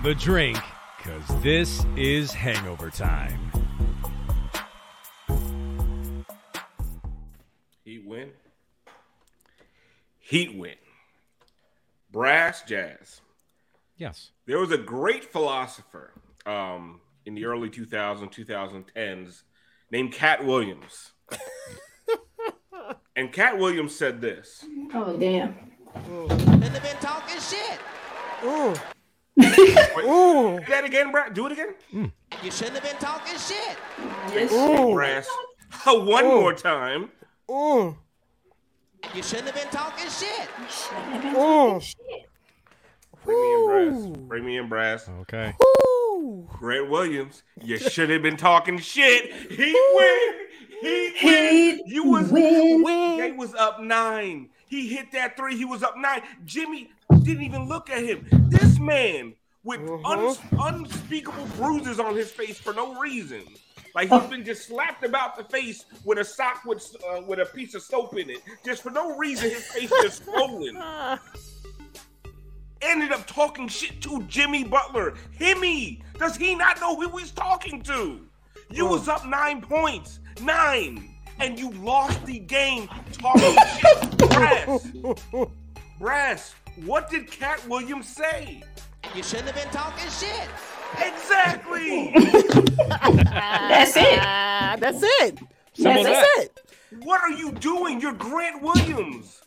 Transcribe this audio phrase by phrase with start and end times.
[0.00, 0.58] Grab a drink,
[0.96, 3.50] because this is hangover time.
[7.84, 8.30] Heat win.
[10.20, 10.76] Heat win.
[12.12, 13.22] Brass jazz.
[13.96, 14.30] Yes.
[14.46, 16.12] There was a great philosopher
[16.46, 19.42] um, in the early 2000s, 2010s
[19.90, 21.10] named Katt Williams.
[23.16, 24.64] and Katt Williams said this.
[24.94, 25.56] Oh damn.
[25.92, 27.80] And they've been talking shit.
[29.38, 31.34] Wait, do that again, Brad.
[31.34, 31.74] Do it again.
[32.42, 33.76] You shouldn't have been talking shit.
[34.32, 34.50] Yes.
[34.92, 35.28] Brass.
[35.86, 37.10] One more time.
[37.48, 40.48] You shouldn't have been talking shit.
[43.24, 44.06] Bring me in, Brass.
[44.28, 45.08] Bring me in, Brass.
[45.20, 45.54] Okay.
[46.58, 49.32] Grant Williams, you should have been talking shit.
[49.50, 50.34] He win.
[50.80, 51.52] He win.
[51.52, 52.82] He You was win.
[53.18, 54.50] They was up nine.
[54.68, 55.56] He hit that three.
[55.56, 56.22] He was up nine.
[56.44, 56.90] Jimmy
[57.22, 58.26] didn't even look at him.
[58.48, 59.34] This man
[59.64, 63.42] with uns- unspeakable bruises on his face for no reason.
[63.94, 67.46] Like he's been just slapped about the face with a sock with uh, with a
[67.46, 69.50] piece of soap in it, just for no reason.
[69.50, 70.78] His face just swollen.
[72.80, 75.14] Ended up talking shit to Jimmy Butler.
[75.38, 78.20] Himmy, does he not know who he's talking to?
[78.70, 84.18] You was up nine points, nine, and you lost the game talking shit.
[84.30, 84.88] Brass,
[85.98, 86.54] Brass,
[86.84, 88.62] what did Katt Williams say?
[89.14, 90.48] You shouldn't have been talking shit.
[91.00, 92.12] Exactly.
[92.14, 94.18] That's it.
[94.20, 95.38] Ah, that's it.
[95.78, 96.60] That's That's it.
[96.92, 97.04] it.
[97.04, 98.00] what are you doing?
[98.00, 99.40] You're Grant Williams.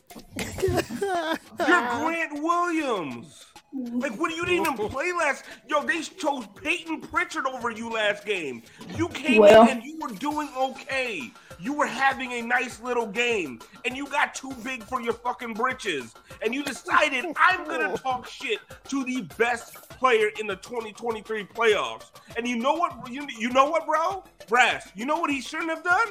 [0.60, 3.46] You're Grant Williams.
[3.74, 5.44] Like, what do you didn't even play last?
[5.66, 8.62] Yo, they chose Payton Pritchard over you last game.
[8.96, 11.30] You came Well- in and you were doing okay.
[11.58, 15.54] You were having a nice little game, and you got too big for your fucking
[15.54, 16.14] britches.
[16.42, 22.10] And you decided I'm gonna talk shit to the best player in the 2023 playoffs.
[22.36, 23.10] And you know what?
[23.10, 24.24] You, you know what, bro?
[24.48, 24.90] Brass.
[24.94, 26.08] You know what he shouldn't have done?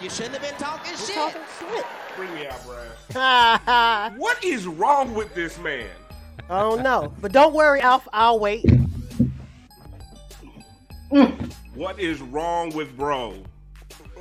[0.00, 1.14] You shouldn't have been talking shit.
[1.14, 1.86] Talking shit.
[2.16, 4.12] Bring me out, Brass.
[4.18, 5.88] What is wrong with this man?
[6.48, 8.08] don't know, but don't worry, Alf.
[8.12, 8.64] I'll wait.
[11.74, 13.34] What is wrong with bro?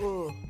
[0.01, 0.41] 嗯。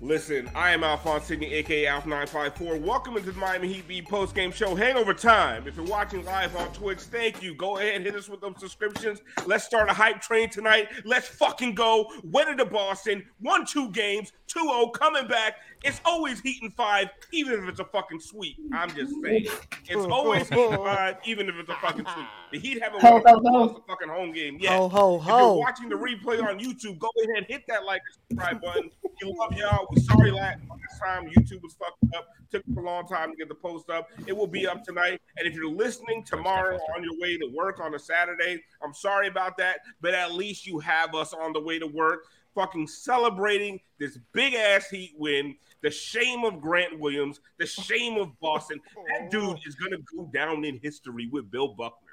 [0.00, 2.80] Listen, I am Alphonse Sidney, aka Alf954.
[2.80, 5.66] Welcome into the Miami Heat Beat post game show Hangover Time.
[5.66, 7.52] If you're watching live on Twitch, thank you.
[7.56, 9.22] Go ahead, and hit us with those subscriptions.
[9.44, 10.86] Let's start a hype train tonight.
[11.04, 12.12] Let's fucking go.
[12.22, 15.56] Winning to Boston, won two games, 2 0, coming back.
[15.82, 18.56] It's always Heat in five, even if it's a fucking sweep.
[18.72, 19.46] I'm just saying.
[19.88, 22.26] It's always Heat in five, even if it's a fucking sweep.
[22.52, 24.78] The Heat haven't won a fucking home game yet.
[24.78, 25.18] Ho, ho, ho.
[25.18, 28.62] If you're watching the replay on YouTube, go ahead, and hit that like and subscribe
[28.62, 28.90] button.
[29.22, 29.86] We love y'all.
[29.90, 32.28] We sorry last, last time YouTube was fucked up.
[32.50, 34.08] Took a long time to get the post up.
[34.26, 35.20] It will be up tonight.
[35.36, 39.28] And if you're listening tomorrow on your way to work on a Saturday, I'm sorry
[39.28, 43.80] about that, but at least you have us on the way to work, fucking celebrating
[43.98, 45.56] this big ass Heat win.
[45.82, 48.80] The shame of Grant Williams, the shame of Boston.
[49.12, 52.07] That dude is gonna go down in history with Bill Buckner.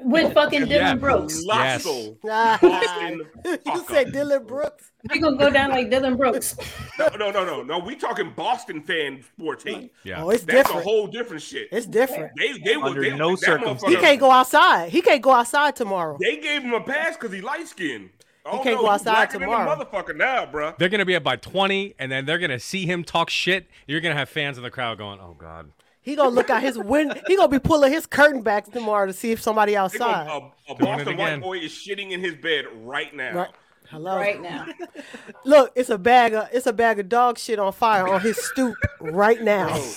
[0.00, 0.94] With fucking Dillon Yeah.
[0.94, 1.42] Brooks.
[1.44, 1.82] Yes.
[1.82, 3.26] Colossal Boston.
[3.66, 4.12] you said.
[4.12, 4.92] Dillon Brooks.
[5.10, 6.56] We gonna go down like Dillon Brooks.
[6.98, 7.78] No, no, no, no, no.
[7.78, 9.92] We talking Boston fan sports hate.
[10.04, 10.22] Yeah.
[10.22, 11.68] Oh, it's That's a whole different shit.
[11.72, 12.32] It's different.
[12.36, 13.92] They, they were Under they, no that circumstance.
[13.92, 14.90] He can't go outside.
[14.90, 16.16] He can't go outside tomorrow.
[16.20, 18.10] They gave him a pass because he light skinned.
[18.46, 19.84] Oh, can't no, go outside blacker than a tomorrow.
[19.84, 20.76] motherfucker now, bruh.
[20.78, 23.66] They're gonna be up by 20, and then they're gonna see him talk shit.
[23.86, 25.70] You're gonna have fans in the crowd going, "Oh God."
[26.08, 27.14] He gonna look out his window.
[27.26, 30.26] He gonna be pulling his curtain back tomorrow to see if somebody outside.
[30.26, 33.34] gonna- a, a Boston white boy is shitting in his bed right now.
[33.34, 33.50] Right.
[33.90, 34.16] Hello.
[34.16, 34.66] right now.
[35.44, 38.36] Look, it's a bag of it's a bag of dog shit on fire on his
[38.38, 39.68] stoop right now.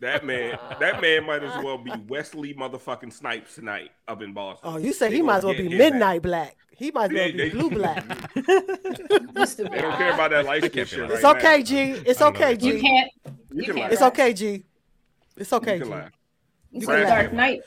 [0.00, 4.70] That man, that man might as well be Wesley motherfucking Snipes tonight up in Boston.
[4.72, 5.90] Oh, you say They he might as well get be his ass.
[5.90, 6.56] midnight black.
[6.70, 8.04] He might as well They- be they- blue black.
[8.36, 11.00] Used to They don't care about that light skin shit.
[11.00, 11.64] like It's right okay, now.
[11.64, 11.80] G.
[12.06, 12.80] It's I don't okay, You G.
[12.80, 13.10] can't.
[13.26, 13.92] You You can can't.
[13.92, 14.64] It's okay, G.
[15.38, 15.84] It's okay, You G.
[15.84, 16.12] can laugh.
[16.70, 17.08] You can laugh.
[17.08, 17.60] Dark Knight.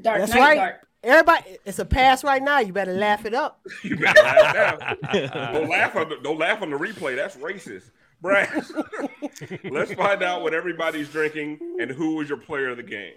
[0.00, 0.40] Dark That's Knight.
[0.40, 0.56] right.
[0.56, 0.86] Dark.
[1.04, 2.60] Everybody, it's a pass right now.
[2.60, 3.60] You better laugh it up.
[3.82, 5.52] You better laugh now.
[5.52, 7.16] don't laugh on the, don't laugh on the replay.
[7.16, 7.90] That's racist.
[8.20, 8.72] Brass.
[9.64, 13.14] Let's find out what everybody's drinking and who is your player of the game.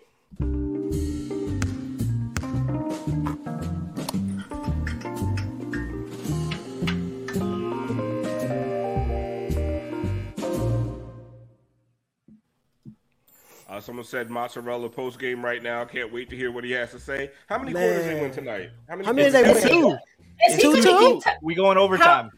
[13.75, 15.83] Uh, someone said mozzarella post game right now.
[15.83, 17.29] Can't wait to hear what he has to say.
[17.47, 18.21] How many quarters they Man.
[18.21, 18.69] win tonight?
[18.87, 19.05] How many?
[19.05, 19.85] How many quarters they they win?
[19.87, 19.97] win?
[19.97, 20.47] Two.
[20.47, 21.13] Is he Two, gonna two?
[21.15, 22.31] keep te- We going overtime.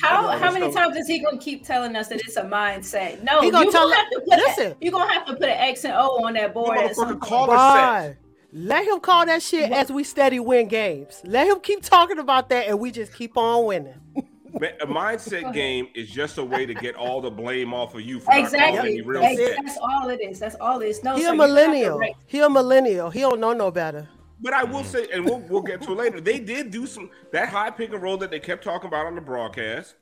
[0.00, 0.72] How Let's how many go.
[0.72, 3.22] times is he gonna keep telling us that it's a mindset?
[3.22, 4.74] No, He gonna you tell gonna have to put listen.
[4.80, 7.20] you gonna have to put an X and O on that board at some motherfucker
[7.20, 7.50] point.
[7.50, 8.16] call it
[8.54, 11.20] Let him call that shit as we steady win games.
[11.24, 13.94] Let him keep talking about that, and we just keep on winning.
[14.60, 18.00] Ma- A mindset game is just a way to get all the blame off of
[18.02, 18.78] you for Exactly.
[18.92, 19.56] any real Ex- shit.
[19.64, 20.38] That's all it is.
[20.38, 21.02] That's all it is.
[21.04, 21.98] No, He sir, a you millennial.
[21.98, 23.10] write- He a millennial.
[23.10, 24.08] He don't know no better.
[24.40, 26.20] But I will say, and we'll we'll get to it later.
[26.20, 29.16] They did do some that high pick and roll that they kept talking about on
[29.16, 29.96] the broadcast.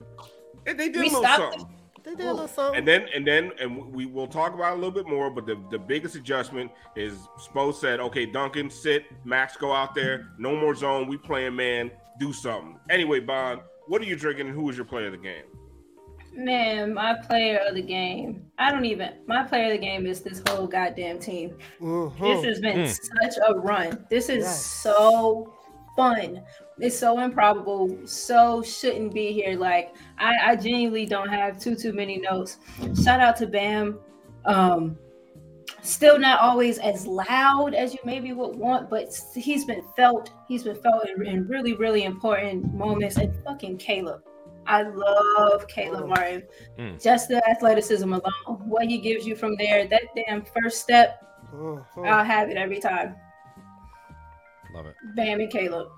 [0.64, 1.74] They, they did We a little stopped something.
[2.04, 2.78] They did a little something.
[2.78, 5.30] And then and then and we will talk about it a little bit more.
[5.30, 9.04] But the, the biggest adjustment is Spo said, "Okay, Duncan, sit.
[9.24, 10.28] Max, go out there.
[10.38, 11.08] No more zone.
[11.08, 11.90] We playing man.
[12.20, 14.46] Do something." Anyway, Bond, what are you drinking?
[14.48, 15.44] and Who is your player of the game?
[16.34, 18.44] Man, my player of the game.
[18.58, 19.14] I don't even.
[19.26, 21.56] My player of the game is this whole goddamn team.
[21.80, 22.18] Mhm.
[22.20, 24.04] This has been such a run.
[24.10, 24.66] This is Yes.
[24.66, 25.54] so
[25.96, 26.42] fun.
[26.78, 27.96] It's so improbable.
[28.06, 29.56] So shouldn't be here.
[29.58, 32.58] Like I, I genuinely don't have too too many notes.
[33.02, 33.98] Shout out to Bam.
[34.44, 34.98] Um,
[35.82, 40.30] still not always as loud as you maybe would want, but he's been felt.
[40.48, 43.16] He's been felt in, in really really important moments.
[43.16, 44.22] And fucking Caleb.
[44.66, 46.42] I love Caleb Martin.
[46.76, 47.00] Mm.
[47.00, 51.22] Just the athleticism alone, what he gives you from there, that damn first step,
[51.52, 51.84] Mhm.
[52.04, 53.14] I'll have it every time.
[54.74, 54.96] Love it.
[55.14, 55.88] Bam and Caleb.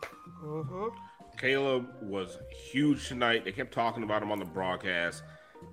[0.43, 0.91] Mhm.
[1.39, 2.39] Caleb was
[2.71, 3.45] huge tonight.
[3.45, 5.23] They kept talking about him on the broadcast.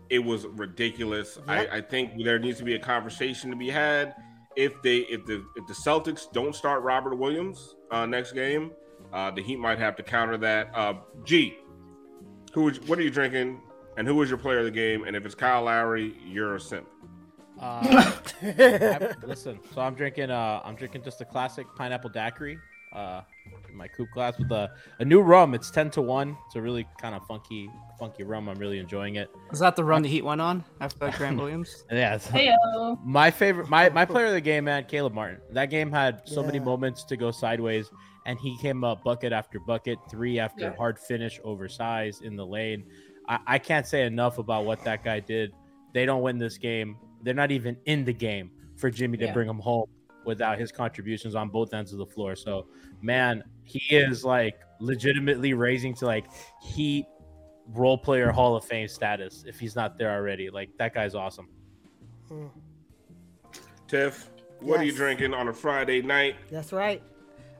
[0.09, 1.37] It was ridiculous.
[1.47, 1.69] Yep.
[1.71, 4.15] I, I think there needs to be a conversation to be had.
[4.55, 8.71] If they if the if the Celtics don't start Robert Williams uh, next game,
[9.11, 10.69] uh, the Heat might have to counter that.
[10.73, 10.93] Uh,
[11.23, 11.57] G,
[12.53, 13.61] who is what are you drinking?
[13.97, 15.05] And who is your player of the game?
[15.05, 16.87] And if it's Kyle Lowry, you're a simp.
[17.59, 18.11] Uh,
[18.43, 20.29] I- listen, so I'm drinking.
[20.31, 22.59] Uh, I'm drinking just a classic pineapple daiquiri.
[22.93, 23.21] Uh,
[23.69, 25.53] in my coupe glass with a, a new rum.
[25.53, 26.37] It's ten to one.
[26.47, 28.47] It's a really kind of funky, funky rum.
[28.49, 29.29] I'm really enjoying it.
[29.51, 31.83] Is that the run the Heat went on after Grant Williams?
[31.91, 32.97] Yeah, it's- Heyo.
[33.05, 35.39] my favorite, my my player of the game, man, Caleb Martin.
[35.51, 37.89] That game had so many moments to go sideways,
[38.25, 40.75] and he came up bucket after bucket, three after Yeah.
[40.75, 42.85] hard finish, oversized in the lane.
[43.27, 45.51] I, I can't say enough about what that guy did.
[45.93, 46.97] They don't win this game.
[47.23, 49.33] They're not even in the game for Jimmy to Yeah.
[49.33, 49.87] bring him home
[50.25, 52.35] without his contributions on both ends of the floor.
[52.35, 52.67] So,
[53.01, 56.25] man, he is like legitimately raising to like
[56.61, 57.05] Heat
[57.73, 60.49] role player Hall of Fame status if he's not there already.
[60.49, 61.47] Like that guy's awesome.
[62.27, 62.47] Hmm.
[63.87, 64.29] Tiff,
[64.61, 66.35] what are you drinking on a Friday night?
[66.51, 67.01] That's right.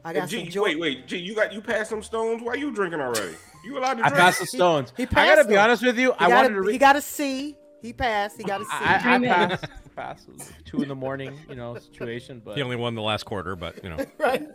[0.04, 0.62] I And got G, some joy.
[0.64, 2.42] wait, wait, G, you got you passed some stones.
[2.42, 3.34] Why are you drinking already?
[3.64, 4.06] You allowed to drink?
[4.06, 4.20] I drink?
[4.22, 4.92] passed the stones.
[4.96, 6.12] He I gotta passed be honest with you.
[6.12, 6.60] He I wanted a, to.
[6.62, 7.56] Re- he got a C.
[7.82, 8.36] He passed.
[8.38, 8.70] He got a C.
[8.72, 9.64] I, I, I passed.
[9.96, 10.28] passed.
[10.64, 12.40] Two in the morning, you know, situation.
[12.44, 14.04] But He only won the last quarter, but you know.
[14.18, 14.46] right.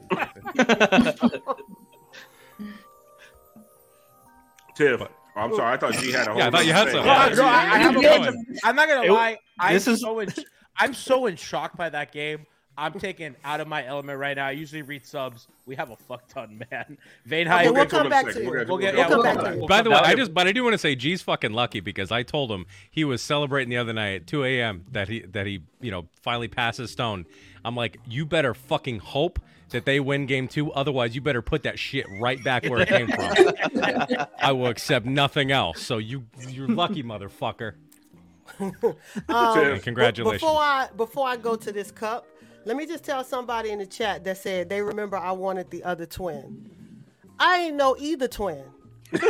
[4.75, 5.01] Tiff,
[5.35, 5.73] I'm sorry.
[5.73, 6.39] I thought G had a whole.
[6.39, 7.05] Yeah, I thought you had some.
[7.05, 8.59] No, Yeah, no, I, I have a bunch.
[8.63, 9.37] I'm not gonna It- lie.
[9.59, 10.29] I'm this is- so in,
[10.77, 12.45] I'm so in shock by that game.
[12.77, 14.47] I'm taking out of my element right now.
[14.47, 15.47] I usually read subs.
[15.65, 16.97] We have a fuck ton, man.
[17.25, 17.63] Vane Okay, High.
[17.65, 18.49] we'll get to come him in a back to you.
[18.49, 19.67] We'll get- We'll we'll come back to you.
[19.67, 19.97] By the way.
[19.97, 22.65] I just but I do want to say G's fucking lucky because I told him
[22.89, 24.85] he was celebrating the other night at 2 a.m.
[24.91, 27.25] that he that he you know finally passes Stone.
[27.63, 29.39] I'm like, you better fucking hope
[29.71, 30.71] that they win game two.
[30.71, 33.33] Otherwise, you better put that shit right back where it came from.
[34.41, 35.81] I will accept nothing else.
[35.81, 37.73] So you you're lucky, motherfucker.
[39.29, 40.41] Um, Congratulations.
[40.41, 42.27] Before I before I go to this cup,
[42.65, 45.83] let me just tell somebody in the chat that said they remember I wanted the
[45.83, 47.05] other twin.
[47.39, 48.63] I ain't know either twin.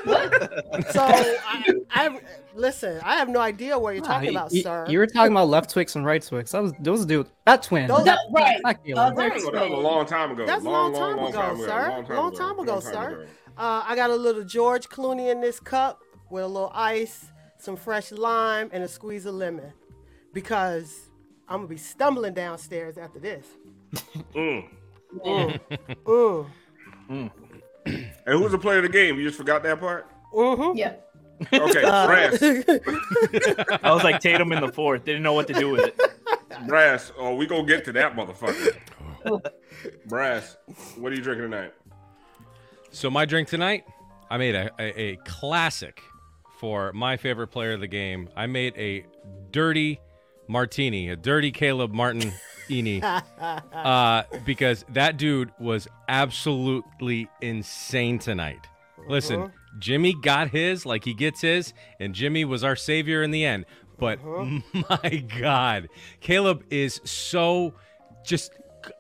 [0.91, 2.19] so I, I
[2.53, 2.99] listen.
[3.03, 4.85] I have no idea what you're Nah, talking you- about, you, sir.
[4.89, 6.51] you were talking about left Twix and right Twix.
[6.51, 7.27] That was those dude.
[7.45, 7.87] That twin.
[7.87, 8.59] Those- That- right.
[8.63, 9.17] not Caleb.
[9.17, 10.45] Other That was a long time ago.
[10.45, 11.19] That's a long, long, time
[11.57, 11.89] ago, sir.
[11.89, 12.37] Long time long ago.
[12.37, 13.27] time ago, sir.
[13.57, 17.25] Uh, I got a little George Clooney in this cup with a little ice,
[17.57, 19.73] some fresh lime, and a squeeze of lemon,
[20.33, 21.09] because
[21.49, 23.45] I'm gonna be stumbling downstairs after this.
[24.33, 24.69] Mm.
[25.25, 25.59] Mm.
[28.23, 29.17] And who was the player of the game?
[29.17, 30.07] You just forgot that part?
[30.33, 30.77] Mm-hmm.
[30.77, 30.93] Yeah.
[31.51, 32.41] Okay, Uh, Brass.
[33.83, 35.03] I was like Tatum in the fourth.
[35.05, 35.99] Didn't know what to do with it.
[36.67, 37.11] Brass.
[37.17, 38.77] Oh, we gonna get to that motherfucker.
[40.05, 40.55] Brass.
[40.97, 41.73] What are you drinking tonight?
[42.91, 43.85] So my drink tonight,
[44.29, 46.01] I made a, a, a classic
[46.59, 48.29] for my favorite player of the game.
[48.35, 49.03] I made a
[49.51, 49.99] dirty
[50.47, 52.31] martini, a dirty Caleb Martin
[52.71, 53.03] Eni,
[53.73, 58.67] uh, because that dude was absolutely insane tonight.
[59.07, 63.45] Listen, Jimmy got his like he gets his, and Jimmy was our savior in the
[63.45, 63.65] end.
[63.97, 64.19] But
[65.03, 65.89] my God,
[66.21, 67.73] Caleb is so
[68.25, 68.51] just.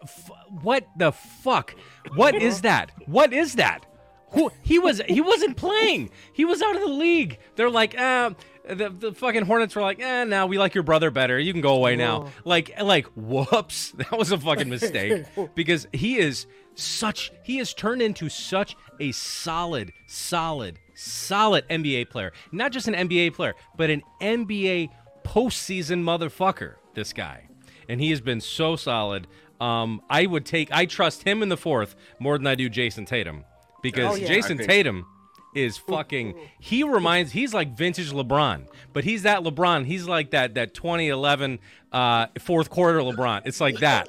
[0.03, 0.29] f-
[0.61, 1.75] What the fuck?
[2.15, 2.91] What is that?
[3.05, 3.85] What is that?
[4.33, 5.01] Who he was?
[5.07, 6.09] He wasn't playing.
[6.33, 7.37] He was out of the league.
[7.55, 8.31] They're like, uh,
[8.67, 11.39] the the fucking Hornets were like, eh, now we like your brother better.
[11.39, 12.27] You can go away now.
[12.45, 15.25] Like, like, whoops, that was a fucking mistake
[15.55, 17.31] because he is such.
[17.43, 22.31] He has turned into such a solid, solid, solid NBA player.
[22.51, 24.89] Not just an NBA player, but an NBA
[25.23, 26.75] postseason motherfucker.
[26.93, 27.47] This guy,
[27.87, 29.27] and he has been so solid.
[29.59, 30.71] Um, I would take.
[30.71, 33.45] I trust him in the fourth more than I do Jayson Tatum
[33.81, 34.27] because Oh, yeah.
[34.27, 35.05] Jason think- Tatum
[35.53, 40.53] is fucking he reminds he's like vintage LeBron but he's that LeBron he's like that
[40.55, 41.59] that 2011
[41.91, 44.07] uh fourth quarter LeBron it's like that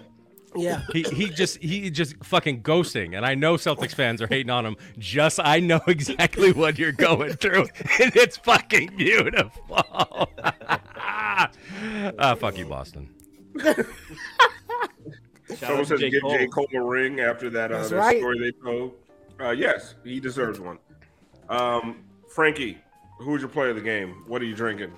[0.55, 0.83] Yeah.
[0.93, 4.65] he he just he just fucking ghosting and I know Celtics fans are hating on
[4.67, 7.63] him just I know exactly what you're going through
[8.01, 9.61] and it's fucking beautiful
[12.19, 13.09] ah fuck you Boston
[15.57, 16.09] Someone says J.
[16.11, 16.39] give Cole.
[16.39, 16.47] J.
[16.47, 18.19] Cole a ring after that, uh, That's that right.
[18.19, 18.95] story they told.
[19.39, 20.79] Uh, yes, he deserves one.
[21.53, 22.79] Um, Frankie,
[23.19, 24.25] who's your player of the game?
[24.27, 24.93] What are you drinking?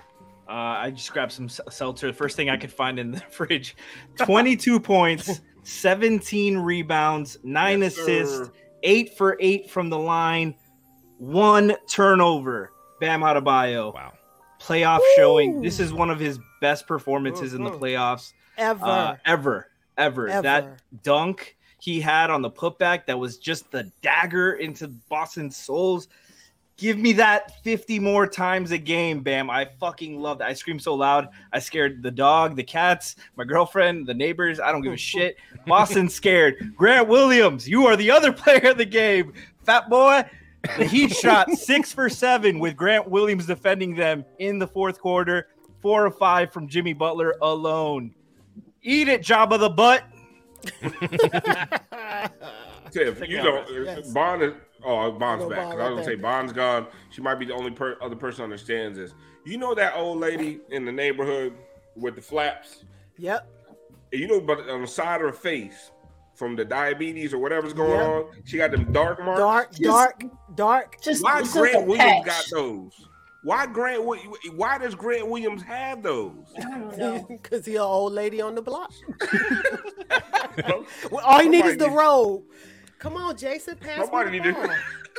[0.49, 2.07] Uh, I just grabbed some seltzer.
[2.07, 3.77] The first thing I could find in the fridge.
[4.19, 8.53] 22 points, 17 rebounds, nine Yes, assists, sir.
[8.83, 10.55] eight for eight from the line,
[11.19, 12.71] one turnover.
[13.01, 13.93] Bam Adebayo.
[13.93, 14.13] wow
[14.61, 15.61] Playoff showing.
[15.61, 17.81] This is one of his best performances in the Mhm.
[17.81, 18.85] playoffs Ever.
[18.85, 19.67] uh, ever,
[19.99, 20.29] ever.
[20.29, 20.43] Ever.
[20.43, 26.09] That dunk he had on the putback that was just the dagger into Boston's souls.
[26.77, 29.49] Give me that 50 more times a game, Bam.
[29.49, 30.45] I fucking loved it.
[30.45, 31.29] I screamed so loud.
[31.53, 34.59] I scared the dog, the cats, my girlfriend, the neighbors.
[34.59, 35.37] I don't give a shit.
[35.67, 36.75] Boston's scared.
[36.77, 39.33] Grant Williams, you are the other player of the game.
[39.63, 40.25] Fat boy.
[40.79, 45.49] The Heat shot six for seven with Grant Williams defending them in the fourth quarter.
[45.81, 48.15] Four of five from Jimmy Butler alone.
[48.83, 50.03] Eat it, job of the Butt.
[52.91, 54.11] Tiff, you know, Yes.
[54.13, 54.55] Bond is.
[54.85, 55.59] Oh, Bond's back.
[55.59, 56.15] Bond I was right gonna say.
[56.17, 56.87] Bond's gone.
[57.11, 59.15] She might be the only per- other person who understands this.
[59.45, 61.55] You know that old lady in the neighborhood
[61.97, 62.85] with the flaps.
[63.19, 63.47] Yep.
[64.13, 65.91] And you know, but on the side of her face,
[66.35, 68.09] from the diabetes or whatever's going Yep.
[68.09, 69.39] on, she got them dark marks.
[69.41, 70.23] Dark, Just- dark,
[70.55, 71.01] dark.
[71.01, 72.27] Just Why just Grant a Williams patch.
[72.27, 73.09] got those?
[73.45, 74.01] Why Grant?
[74.01, 74.23] Wi-
[74.57, 76.33] Why does Grant Williams have those?
[76.59, 77.27] I don't know.
[77.43, 78.91] Because he an old lady on the block.
[80.67, 80.85] Well,
[81.25, 82.43] all he oh needs is the robe.
[83.05, 84.67] Come on, Jason, pass Somebody me need ball.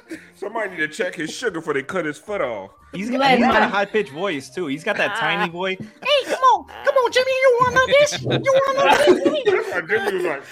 [0.10, 0.18] to.
[0.36, 2.72] Somebody need to check his sugar before they cut his foot off.
[2.94, 4.66] He's Glad got, he's got a high pitched voice too.
[4.66, 5.78] He's got that tiny voice.
[5.80, 8.22] Hey, come on, come on, Jimmy, you want none of this?
[8.22, 9.72] You want none of this?
[9.72, 10.44] That's Jimmy was like,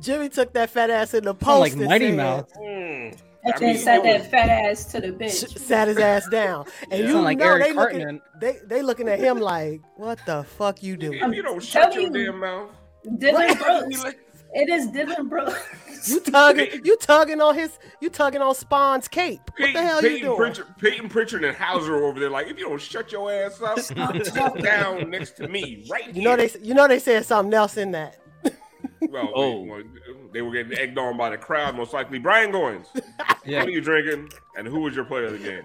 [0.00, 2.50] Jimmy took that fat ass in the Sound post like and Mighty said- Mouse.
[2.58, 3.18] mm.
[3.44, 5.32] And I then mean, sat it was- that fat ass to the bench.
[5.32, 9.18] sat his ass down, and you like know Eric they looking, they they looking at
[9.18, 12.10] him like, what the fuck you doing?" If you don't shut your you.
[12.26, 12.70] damn mouth,
[13.18, 14.04] Dillon Brooks.
[14.54, 15.60] It is Dillon Brooks.
[16.06, 19.40] You tugging, you tugging on his, you tugging on Spawn's cape.
[19.50, 20.36] What Payton, the hell Payton you doing?
[20.36, 23.78] Pritchard, Payton Pritchard and Hauser over there, like, if you don't shut your ass up,
[23.80, 23.96] sit
[24.62, 27.92] down next to me right You know they, you know they said something else in
[27.92, 28.18] that.
[29.00, 29.62] Well, Oh.
[29.64, 29.82] they, well,
[30.32, 32.18] they were getting egged on by the crowd, most likely.
[32.18, 32.86] Brian Goins,
[33.44, 33.58] Yeah.
[33.60, 35.62] what are you drinking, and who was your player of the game?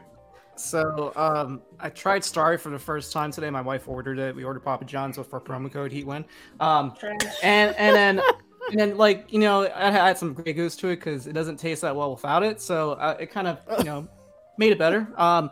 [0.55, 3.49] So um, I tried Starry for the first time today.
[3.49, 4.35] My wife ordered it.
[4.35, 6.25] We ordered Papa John's with our promo code HeatWin.
[6.59, 6.93] Um,
[7.41, 8.21] and and then
[8.71, 11.57] and then like you know I had some Grey Goose to it because it doesn't
[11.57, 12.61] taste that well without it.
[12.61, 14.07] So uh, it kind of you know
[14.57, 15.07] made it better.
[15.17, 15.51] Um,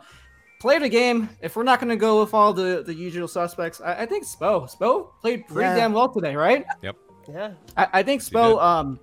[0.60, 1.28] play the game.
[1.40, 4.24] If we're not going to go with all the the usual suspects, I, I think
[4.26, 5.76] Spo Spo played pretty Yeah.
[5.76, 6.64] damn well today, right?
[6.82, 6.96] Yep.
[7.28, 7.52] Yeah.
[7.76, 8.32] I, I think did.
[8.32, 8.98] Spo um,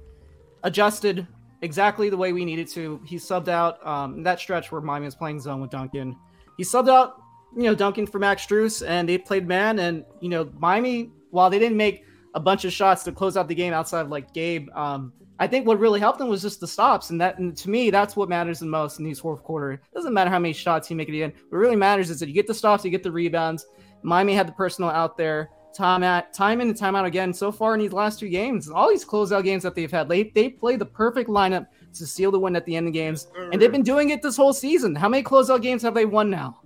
[0.64, 1.28] adjusted
[1.62, 3.02] exactly the way we needed to.
[3.06, 6.16] He subbed out um, that stretch where Miami was playing zone with Duncan.
[6.58, 7.22] He subbed out,
[7.56, 9.80] you know, Duncan for Max Strus, and they played man.
[9.80, 12.04] And you know, Miami, while they didn't make
[12.36, 15.48] a bunch of shots to close out the game outside of like Gabe, um, I
[15.48, 17.10] think what really helped them was just the stops.
[17.12, 19.74] And that, and to me, that's what matters the most in these fourth quarter.
[19.74, 21.34] It doesn't matter how many shots you make at the end.
[21.50, 23.66] What really matters is that you get the stops, you get the rebounds.
[24.04, 27.52] Miami had the personal out there time at time in and time out again so
[27.52, 28.70] far in these last two games.
[28.70, 32.32] All these closeout games that they've had, they they play the perfect lineup to seal
[32.32, 34.96] the win at the end of games, and they've been doing it this whole season.
[34.96, 36.62] How many closeout games have they won now?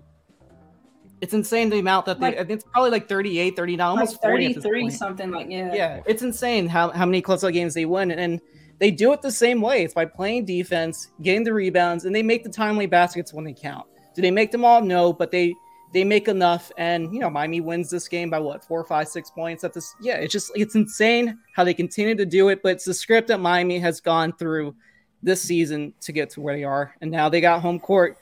[1.23, 2.35] It's insane the amount that they.
[2.35, 5.73] Like- it's probably like 38, 39, almost like 40 33 something like yeah.
[5.73, 8.41] Yeah, it's insane how, how many closeout games they win, and, and
[8.79, 9.85] they do it the same way.
[9.85, 13.53] It's by playing defense, getting the rebounds, and they make the timely baskets when they
[13.53, 13.85] count.
[14.13, 14.81] Do they make them all?
[14.81, 15.55] No, but they
[15.93, 19.29] they make enough, and you know Miami wins this game by what four, five, six
[19.29, 19.63] points.
[19.63, 22.61] At this, yeah, it's just it's insane how they continue to do it.
[22.61, 24.75] But it's the script that Miami has gone through
[25.21, 28.17] this season to get to where they are, and now they got home court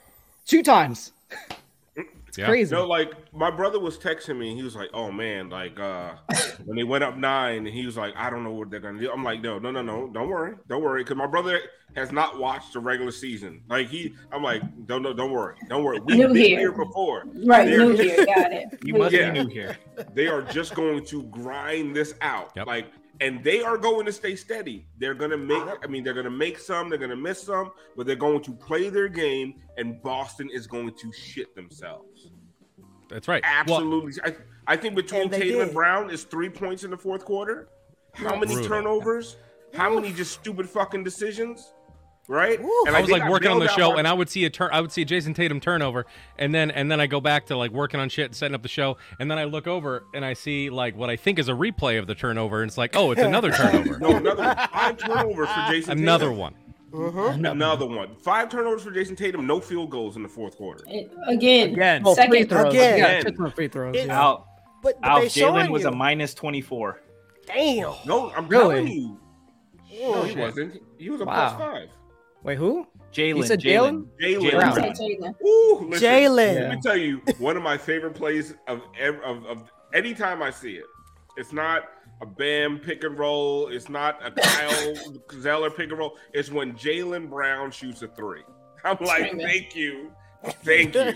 [0.46, 1.12] two times.
[2.32, 2.46] It's Yeah.
[2.46, 2.74] crazy.
[2.74, 4.48] No, like my brother was texting me.
[4.48, 6.12] and He was like, "Oh man, like uh
[6.64, 8.98] when they went up nine, and he was like, I don't know what they're gonna
[8.98, 11.60] do." I'm like, "No, no, no, no, don't worry, don't worry," because my brother
[11.94, 13.60] has not watched the regular season.
[13.68, 16.00] Like he, I'm like, "Don't, no, don't worry, don't worry.
[16.00, 16.58] We've New been here.
[16.58, 17.24] here before.
[17.44, 18.68] Right, They're new just- here, got it.
[18.82, 19.30] You must Yeah.
[19.30, 19.76] be new here.
[20.14, 22.66] They are just going to grind this out, Yep.
[22.66, 22.86] like."
[23.22, 24.84] And they are going to stay steady.
[24.98, 25.62] They're going to make.
[25.82, 26.88] I mean, they're going to make some.
[26.88, 29.54] They're going to miss some, but they're going to play their game.
[29.78, 32.30] And Boston is going to shit themselves.
[33.08, 33.42] That's right.
[33.66, 34.12] Well, Absolutely.
[34.24, 34.34] I,
[34.66, 35.72] I think between And they Tatum and.
[35.72, 37.68] Brown is three points in the fourth quarter.
[38.14, 38.68] How many Brutal.
[38.68, 39.36] turnovers?
[39.72, 41.72] How many just stupid fucking decisions?
[42.28, 42.58] Right?
[42.60, 42.84] Ooh.
[42.86, 44.50] And I was think like working on the show, my- and I would see a
[44.50, 44.70] turn.
[44.72, 46.06] I would see a Jayson Tatum turnover,
[46.38, 48.62] and then and then I go back to like working on shit and setting up
[48.62, 51.48] the show, and then I look over and I see like what I think is
[51.48, 54.56] a replay of the turnover, and it's like, oh, it's another turnover, no another one.
[54.72, 55.98] five turnovers for Jason.
[55.98, 56.50] another uh-huh.
[56.50, 57.42] Tatum.
[57.42, 57.46] one.
[57.46, 58.14] Another one.
[58.16, 59.46] Five turnovers for Jayson Tatum.
[59.46, 60.84] No field goals in the fourth quarter.
[60.86, 62.02] It- again, Again.
[62.04, 62.72] Well, free second throws.
[62.74, 62.98] Again.
[62.98, 63.96] Yeah, just more free throws.
[63.96, 64.20] It- yeah.
[64.20, 64.46] Out.
[64.82, 65.20] But, but Out.
[65.22, 65.88] they Jaylen was you.
[65.88, 67.00] a minus 24.
[67.46, 67.94] Damn.
[68.06, 68.74] No, I'm Really?
[68.76, 69.20] telling you.
[70.04, 70.38] Oh, no, he shit.
[70.38, 70.82] wasn't.
[70.98, 71.56] He was a Wow.
[71.56, 71.88] plus five.
[72.42, 72.86] Wait, who?
[73.12, 73.36] Jaylen.
[73.36, 74.06] You said Jaylen.
[74.20, 74.74] Jaylen Jaylen Brown.
[74.74, 74.94] Brown.
[74.96, 75.34] Say Jaylen.
[75.46, 76.54] Ooh, listen, Jaylen.
[76.60, 80.50] Let me tell you, one of my favorite plays of ev- of, of anytime I
[80.50, 80.84] see it.
[81.36, 81.84] It's not
[82.20, 83.68] a Bam pick and roll.
[83.68, 84.94] It's not a Kyle
[85.40, 86.16] Zeller pick and roll.
[86.32, 88.42] It's when Jaylen Brown shoots a three.
[88.84, 89.46] I'm like, Screaming.
[89.46, 90.10] thank you,
[90.64, 91.12] thank you.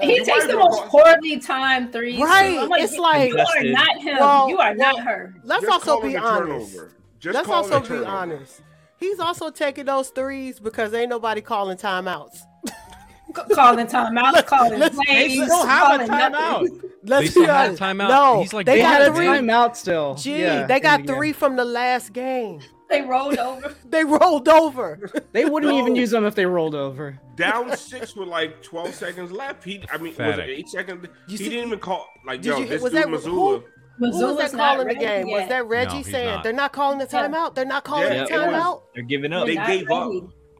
[0.00, 2.18] He You takes the most well- poorly timed threes.
[2.20, 2.58] Right.
[2.58, 4.16] I'm like, It's like- you are not him.
[4.18, 5.34] Well, you are not her.
[5.44, 6.76] Let's Just also be honest.
[7.20, 8.60] Just Let's call it a also be honest.
[8.98, 12.38] He's also taking those threes because ain't nobody calling timeouts.
[13.52, 15.38] Calling timeouts, calling Let's- plays.
[15.38, 16.78] They still have a calling nothing.
[16.78, 16.90] timeout.
[17.02, 17.82] Let's They still be honest.
[17.82, 18.08] timeout?
[18.08, 19.26] No, He's like they They They got had a three.
[19.26, 20.14] timeout still.
[20.14, 21.16] Gee, Yeah, they got the game.
[21.16, 22.60] three from the last game.
[22.90, 23.74] They rolled over.
[23.86, 25.10] They rolled over.
[25.32, 25.78] They wouldn't No.
[25.80, 27.18] even use them if they rolled over.
[27.34, 29.64] Down six with like 12 seconds left.
[29.64, 30.58] He, I mean, was it Pathetic.
[30.58, 31.06] eight seconds?
[31.26, 32.06] You he see- didn't even call.
[32.24, 33.24] Like, Did yo, you- this was dude that- Mazzulla.
[33.24, 33.64] who-
[33.98, 35.30] Who was that not calling the ready game?
[35.30, 36.42] Was that Reggie he's saying not.
[36.44, 37.54] they're not calling the timeout?
[37.54, 38.46] They're not calling Yeah, the it was.
[38.54, 38.82] timeout.
[38.94, 39.46] They're giving up.
[39.46, 40.10] They not gave up.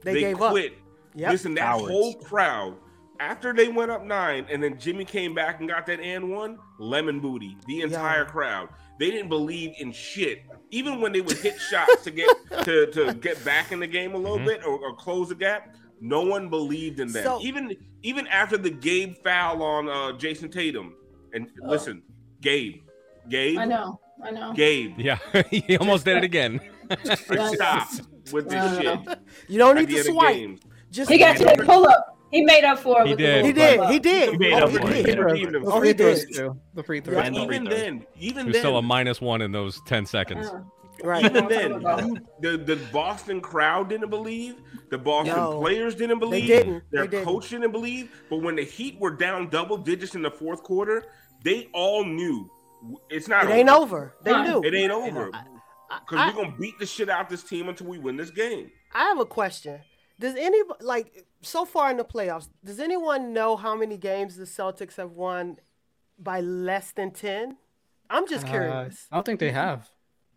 [0.03, 0.51] They, They, gave up.
[0.53, 0.75] quit.
[1.17, 1.31] Yep.
[1.33, 1.89] Listen, that Cowards.
[1.91, 2.77] whole crowd,
[3.21, 6.59] after they went up nine, and then Jimmy came back and got that and one,
[6.79, 8.69] lemon booty, the entire crowd.
[8.99, 10.43] They didn't believe in shit.
[10.71, 12.29] Even when they would hit shots to get
[12.65, 14.47] to, to get back in the game a little Mhm.
[14.47, 17.25] bit or, or close the gap, no one believed in them.
[17.25, 20.95] So- even even after the Gabe foul on uh, Jayson Tatum.
[21.33, 22.03] And listen,
[22.43, 22.83] Gabe,
[23.29, 24.01] Gabe, I know.
[24.23, 24.53] I know.
[24.53, 25.19] Gabe, Yeah,
[25.51, 26.61] he almost did it again.
[27.05, 27.89] stop
[28.33, 28.85] with this I shit.
[29.07, 29.15] know.
[29.49, 30.35] You don't need to swipe.
[30.35, 30.61] games.
[30.91, 32.19] Just He got you that pull up.
[32.31, 33.07] He made up for it.
[33.07, 33.43] He with did.
[33.45, 33.81] The He did.
[33.91, 34.31] He did.
[34.33, 35.05] He made Oh, up for it.
[35.07, 35.19] did.
[35.37, 35.47] He.
[35.57, 36.35] Oh, he free throws did.
[36.35, 36.61] too.
[36.75, 37.15] The free throws.
[37.17, 37.21] Yeah.
[37.23, 37.81] But And even free throws.
[37.83, 40.47] then, even He was then, still a minus one in those ten seconds.
[40.47, 40.61] Uh,
[41.03, 41.25] Right.
[41.25, 44.55] even then, you, the the Boston crowd didn't believe.
[44.91, 45.59] The Boston No.
[45.61, 46.47] players didn't believe.
[46.47, 46.85] They didn't.
[46.93, 47.25] Their They didn't.
[47.27, 48.11] coach didn't believe.
[48.31, 51.05] But when the Heat were down double digits in the fourth quarter,
[51.43, 52.49] they all knew
[53.11, 53.45] it's not.
[53.47, 54.15] It ain't over.
[54.23, 54.49] They Fine.
[54.51, 54.63] knew.
[54.65, 57.99] It ain't over because we're gonna beat the shit out of this team until we
[57.99, 58.71] win this game.
[58.95, 59.81] I have a question.
[60.21, 62.49] Does any like so far in the playoffs?
[62.65, 65.57] Does anyone know how many games the Celtics have won
[66.19, 67.57] by less than ten?
[68.11, 69.09] I'm just Uh, curious.
[69.11, 69.91] I don't think they have.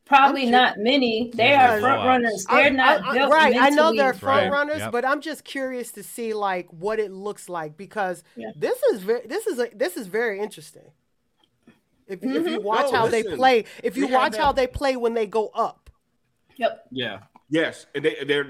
[0.05, 1.31] Probably I'm not many.
[1.35, 2.05] They Yeah, are front blowouts.
[2.05, 2.45] runners.
[2.49, 3.55] They're I- not I- I- built right.
[3.59, 4.91] I know they're front Right, runners, yep.
[4.93, 8.51] but I'm just curious to see like what it looks like because Yeah.
[8.55, 10.91] this is very this is a, this is very interesting.
[12.07, 12.47] If, if Mm-hmm.
[12.47, 15.13] you watch No, how they play, if you we had watch how they play when
[15.13, 15.89] they go up,
[16.57, 16.87] Yep.
[16.91, 17.19] Yeah.
[17.49, 18.45] Yes, and they, they're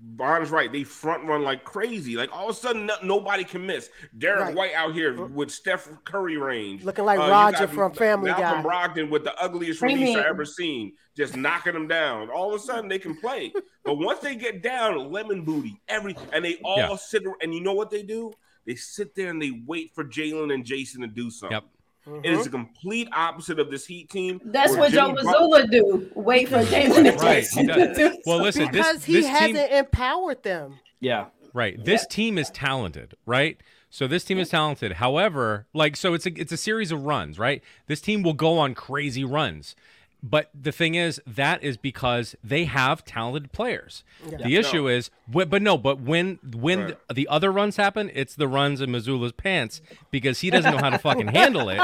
[0.00, 0.72] Bond's right.
[0.72, 2.16] They front run like crazy.
[2.16, 3.88] Like all of a sudden, no, nobody can miss.
[4.18, 4.54] Derrick Right.
[4.54, 8.68] White out here with Steph Curry range, Looking like you Roger from Family Malcolm Guy.
[8.68, 10.24] Brogdon with the ugliest release I Premium.
[10.28, 12.30] ever seen, just knocking them down.
[12.30, 13.52] All of a sudden, they can play.
[13.84, 16.96] but once they get down, lemon booty, every and they all Yeah.
[16.96, 17.22] sit.
[17.42, 18.32] And you know what they do?
[18.66, 21.54] They sit there and they wait for Jaylen and Jason to do something.
[21.56, 21.64] Yep.
[22.06, 22.24] Mm-hmm.
[22.24, 24.40] It is the complete opposite of this Heat team.
[24.44, 26.10] That's where what Joe Jimmy Butler- Mazzulla do.
[26.16, 27.96] Wait for Jaylen and Right, Jason he to does.
[27.96, 30.80] do Well, listen, this because he this hasn't empowered them.
[31.00, 31.26] Yeah.
[31.54, 31.82] Right.
[31.84, 33.58] This team is talented, right?
[33.90, 34.94] So this team is talented.
[34.94, 37.62] However, like so it's a it's a series of runs, right?
[37.86, 39.76] This team will go on crazy runs.
[40.24, 44.04] But the thing is that is because they have talented players.
[44.24, 47.08] The issue is wh- but no, but when when Right.
[47.08, 49.82] the, the other runs happen, it's the runs in Mazzulla's pants
[50.12, 51.80] because he doesn't know how to fucking handle it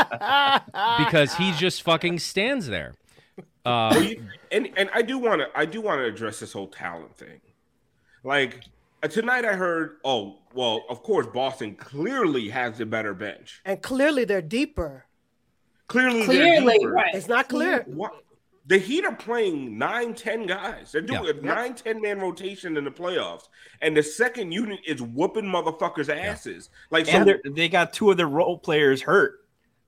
[0.99, 2.95] because he just fucking stands there.
[3.67, 6.53] Uh, Well, you- and and I do want to I do want to address this
[6.53, 7.41] whole talent thing.
[8.23, 8.61] Like
[9.03, 9.97] uh, tonight, I heard.
[10.05, 13.61] Oh well, of course, Boston clearly has the better bench.
[13.65, 15.07] And clearly they're deeper.
[15.89, 17.15] Clearly, Clearly, right.
[17.15, 17.83] It's not clear.
[17.87, 18.13] What?
[18.69, 20.93] The Heat are playing nine, ten guys.
[20.93, 21.31] They're doing Yeah.
[21.31, 23.49] a nine, ten man rotation in the playoffs,
[23.81, 26.69] and the second unit is whooping motherfuckers' asses.
[26.91, 27.13] Like so,
[27.45, 29.41] And they got two of their role players hurt.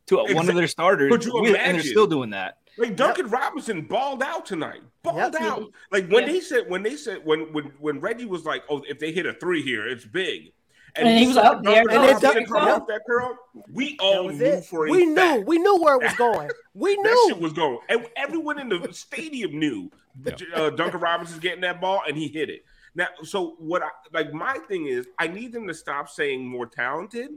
[0.07, 2.57] To one of their starters, Could you with- and they're still doing that.
[2.79, 4.81] Like Duncan Robinson balled out tonight.
[5.05, 5.43] Balled Yep.
[5.43, 5.71] out.
[5.93, 6.33] Like when Yeah.
[6.33, 9.27] they said when they said when when when Reggie was like, "Oh, if they hit
[9.27, 10.53] a three here, it's big,"
[10.97, 11.81] And he was up there.
[11.83, 13.39] And then Robinson Duncan- come off that curl.
[13.73, 14.65] We all knew it.
[14.65, 15.45] for a We knew.
[15.47, 16.51] We knew where it was going.
[16.75, 17.03] We knew.
[17.29, 19.91] that shit was going, and everyone in the stadium knew
[20.23, 22.65] that uh, Duncan Robinson's getting that ball, and he hit it.
[22.95, 23.83] Now, so what?
[23.83, 27.31] I, like my thing is, I need them to stop saying more talented.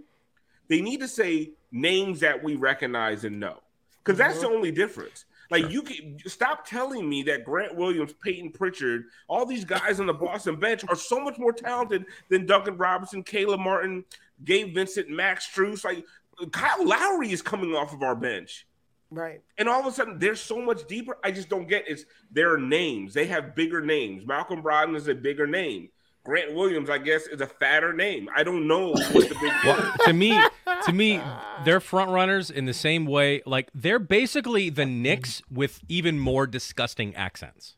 [0.68, 3.62] They need to say names that we recognize and know,
[4.04, 5.26] because that's the only difference.
[5.54, 10.08] Like you can stop telling me that Grant Williams, Payton Pritchard, all these guys on
[10.08, 14.04] the Boston bench are so much more talented than Duncan Robinson, Caleb Martin,
[14.44, 15.86] Gabe Vincent, Max Strus.
[15.86, 16.06] Like
[16.52, 18.66] Kyle Lowry is coming off of our bench.
[19.12, 19.42] right.
[19.60, 21.20] And all of a sudden, they're so much deeper.
[21.24, 21.92] I just don't get it.
[21.92, 23.14] it's their names.
[23.14, 24.26] They have bigger names.
[24.26, 25.90] Malcolm Brogdon is a bigger name.
[26.26, 28.30] Grant Williams, I guess, is a fatter name.
[28.34, 30.42] I don't know what the big Well, to me,
[30.86, 31.22] to me,
[31.66, 33.42] they're front runners in the same way.
[33.46, 37.76] Like they're basically the Knicks with even more disgusting accents.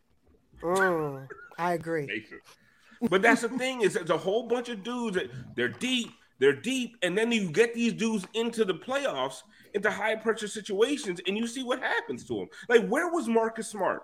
[0.61, 1.27] Mm,
[1.57, 2.23] I agree.
[3.09, 6.59] But that's the thing is, it's a whole bunch of dudes that they're deep, they're
[6.59, 9.41] deep, and then you get these dudes into the playoffs,
[9.73, 12.47] into high pressure situations, and you see what happens to them.
[12.69, 14.03] Like, where was Marcus Smart?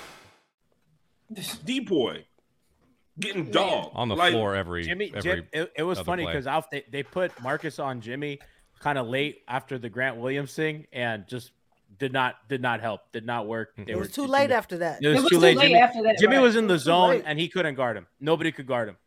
[1.65, 2.25] D boy
[3.19, 6.45] getting dog on the Like, floor every Jimmy, every Jim, it, it was funny because
[6.71, 8.39] they, they put Marcus on Jimmy
[8.79, 11.51] kind of late after the Grant Williams thing and just
[11.99, 13.73] did not did not help did not work.
[13.73, 13.83] Mm-hmm.
[13.85, 15.03] They It was were too late after that.
[15.03, 15.59] It was, too late.
[15.59, 18.07] Jimmy, Jimmy was in the zone and he couldn't guard him.
[18.19, 18.97] Nobody could guard him.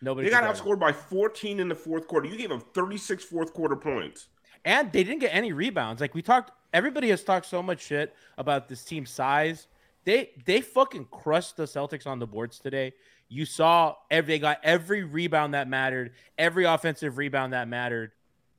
[0.00, 0.26] Nobody.
[0.26, 0.64] They could got guard him.
[0.64, 2.28] outscored by 14 in the fourth quarter.
[2.28, 4.28] You gave them 36 fourth quarter points.
[4.64, 6.00] and they didn't get any rebounds.
[6.00, 9.66] Like we talked, everybody has talked so much shit about this team's size.
[10.06, 12.94] They they fucking crushed the Celtics on the boards today.
[13.28, 18.12] You saw every they got every rebound that mattered, every offensive rebound that mattered.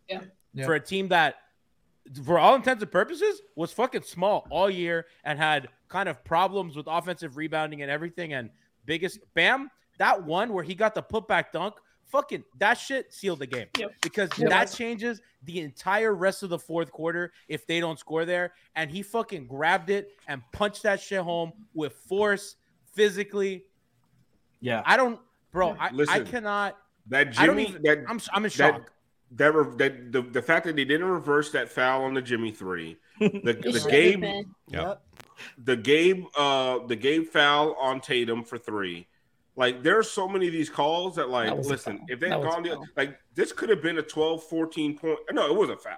[0.09, 0.21] Yeah.
[0.65, 1.35] For a team that,
[2.25, 6.75] for all intents and purposes, was fucking small all year and had kind of problems
[6.75, 8.33] with offensive rebounding and everything.
[8.33, 8.49] And
[8.85, 11.75] biggest bam, that one where he got the putback dunk,
[12.07, 13.67] fucking that shit sealed the game
[14.01, 14.49] because Yep.
[14.49, 18.53] that changes the entire rest of the fourth quarter if they don't score there.
[18.75, 22.55] And he fucking grabbed it and punched that shit home with force,
[22.93, 23.65] physically.
[24.59, 25.19] Yeah, I don't,
[25.51, 25.75] bro.
[25.79, 26.77] I, I cannot.
[27.07, 28.91] That I don't Jimmy, even- that I'm I'm in that, shock.
[29.31, 32.51] That, re- that the, the fact that they didn't reverse that foul on the Jimmy
[32.51, 34.23] three, the, It the should've Gabe.
[34.69, 35.01] Yep.
[35.63, 39.07] the Gabe, uh, the Gabe foul on Tatum for three.
[39.57, 42.05] Like there are so many of these calls that like That listen, foul.
[42.09, 42.85] if they That had gone the foul.
[42.95, 45.19] like this could have been a 12, 14 point.
[45.31, 45.97] No, it was a foul,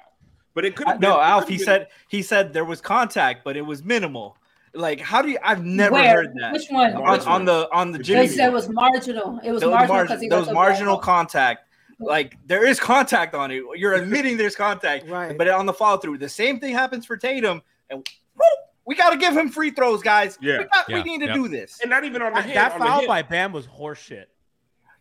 [0.54, 1.48] but it could have no, it Alf.
[1.48, 4.38] He been- said he said there was contact, but it was minimal.
[4.74, 5.38] Like, how do you?
[5.44, 6.16] I've never Where?
[6.16, 6.54] heard that.
[6.54, 6.94] Which one?
[6.96, 8.28] On, Which on the on the They Jimmy.
[8.28, 9.40] said it was marginal.
[9.44, 11.02] It was There was, marginal margin- because he there was marginal ball.
[11.02, 11.66] contact.
[12.02, 13.62] Like there is contact on it.
[13.76, 15.38] You're admitting there's contact, Right.
[15.38, 18.44] But on the follow through, the same thing happens for Tatum, and woo,
[18.90, 20.36] we got to give him free throws, guys.
[20.42, 20.58] Yeah.
[20.58, 20.96] we, got, Yeah.
[20.96, 21.36] we need to Yep.
[21.36, 22.54] do this, and not even on the That, hit.
[22.56, 23.08] that on foul hit.
[23.08, 24.26] by Bam was horseshit.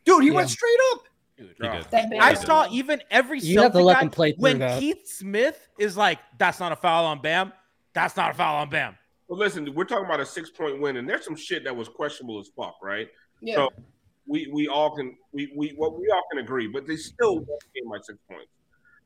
[0.05, 0.23] dude.
[0.23, 0.35] He Yeah.
[0.35, 1.05] went straight up.
[1.39, 1.85] Dude, He did.
[1.91, 2.21] That bad.
[2.21, 4.79] I saw even every You have to let guy- them play when that.
[4.79, 7.53] Keith Smith is like, "That's not a foul on Bam.
[7.95, 8.99] That's not a foul on Bam."
[9.29, 11.89] Well, listen, we're talking about a six point win, and there's some shit that was
[11.89, 13.09] questionable as fuck, right?
[13.41, 13.55] Yeah.
[13.55, 13.69] So
[14.27, 17.47] we we all can we we well, we all can agree, but they still won
[17.47, 18.51] the game by six points.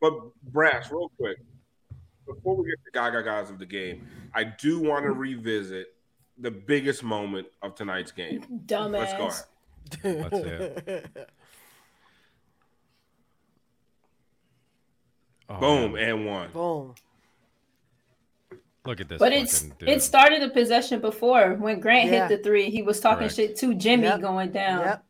[0.01, 0.12] But
[0.53, 1.38] brass, real quick,
[2.26, 5.20] before we get to Gaga guys of the game, I do want to mm-hmm.
[5.20, 5.94] revisit
[6.38, 8.44] the biggest moment of tonight's game.
[8.68, 9.30] Let's go.
[9.30, 9.44] Dumbass.
[10.04, 11.30] Let's see it.
[15.48, 16.08] Oh, Boom man.
[16.08, 16.50] and one.
[16.52, 16.94] Boom.
[18.85, 19.18] Look at this.
[19.18, 19.88] But it's dude.
[19.88, 22.26] it started the possession before when Grant Yeah.
[22.26, 22.70] hit the three.
[22.70, 23.37] He was talking Correct.
[23.37, 24.20] shit to Jimmy Yep.
[24.20, 24.80] going down.
[24.80, 25.04] Yep.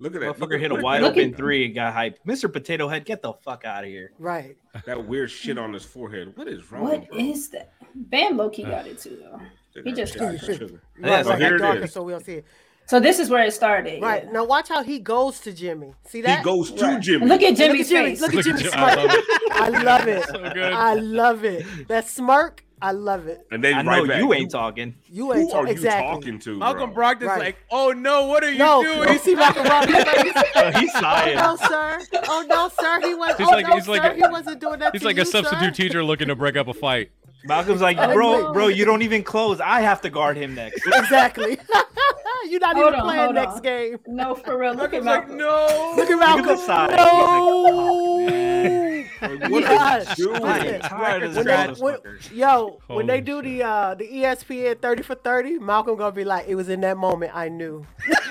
[0.00, 0.26] Look at that.
[0.38, 2.16] Look Motherfucker at, hit a wide open at- three and got hyped.
[2.26, 2.52] Mr.
[2.52, 4.12] Potato Head, get the fuck out of here.
[4.18, 4.56] Right.
[4.86, 6.32] that weird shit on his forehead.
[6.36, 6.84] What is wrong?
[6.84, 7.18] What bro?
[7.18, 7.72] is that?
[7.94, 9.40] Bam Loki got it too though.
[9.82, 10.58] He just Sugar, started.
[10.58, 10.82] sugar.
[11.00, 12.44] Yeah, Right, so here it darker so we don't see it.
[12.86, 14.02] So this is where it started.
[14.02, 14.24] Right.
[14.24, 14.30] yeah.
[14.32, 15.92] Now watch how he goes to Jimmy.
[16.06, 16.38] See that?
[16.38, 17.00] He goes to Right.
[17.00, 17.26] Jimmy.
[17.26, 18.08] Look at Look Jimmy's at Jimmy.
[18.10, 18.20] face.
[18.22, 19.06] Look at Jimmy's Jim- I smirk.
[19.06, 19.52] love it.
[19.52, 20.24] I love it.
[20.28, 20.40] So.
[20.40, 21.88] I love it.
[21.88, 23.46] That smirk, I love it.
[23.50, 24.20] and then I right know back.
[24.20, 24.94] you ain't talking.
[25.08, 26.08] You Who ain't are talk- you exactly.
[26.08, 27.04] talking to, Malcolm bro?
[27.14, 27.38] Brogdon's Right.
[27.40, 30.32] like, "Oh no, what are you No, doing?" you see Malcolm Brogdon's face?
[30.54, 31.36] Uh, he's Oh sighing.
[31.36, 31.98] no, sir.
[32.28, 33.00] Oh no, sir.
[33.06, 33.36] He was.
[33.36, 33.90] He's oh like- no, he's sir.
[33.92, 34.92] like a- he wasn't doing that.
[34.92, 35.82] He's to like you, a substitute sir.
[35.82, 37.10] teacher looking to break up a fight.
[37.44, 39.60] Malcolm's like, Oh, bro, bro, you don't even close.
[39.60, 40.82] I have to guard him next.
[40.94, 41.58] Exactly.
[42.48, 43.62] You're not Hold even on, playing next on.
[43.62, 43.98] game.
[44.06, 44.74] No, for real.
[44.74, 45.36] Look at Malcolm's like, Malcolm.
[45.38, 46.46] "No." Look at Look at Malcolm.
[46.46, 46.96] the side.
[46.96, 48.84] No.
[49.20, 49.98] Like, what Yeah.
[49.98, 50.80] are you doing?
[50.80, 52.36] Tired of When they, when, motherfucker.
[52.36, 53.44] yo, when they do shit.
[53.44, 56.96] the uh the ESPN 30 for 30, Malcolm gonna be like, it was in that
[56.96, 57.84] moment I knew.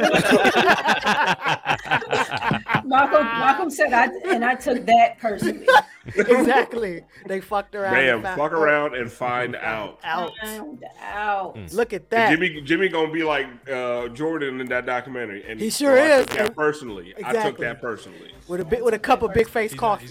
[2.86, 5.68] Malcolm, Malcolm said, "I and I took that personally."
[6.16, 7.04] exactly.
[7.26, 7.94] They fucked around.
[7.94, 10.00] Bam, and found- fuck around and find out.
[10.04, 10.32] Out.
[10.44, 11.58] Found out.
[11.74, 12.30] Look at And that.
[12.32, 16.26] Jimmy, Jimmy gonna be like uh, Jordan in that documentary, and He sure I is,
[16.26, 17.14] took that and- personally.
[17.24, 18.34] I took that personally.
[18.48, 20.08] With a bit with a cup of big face coffee.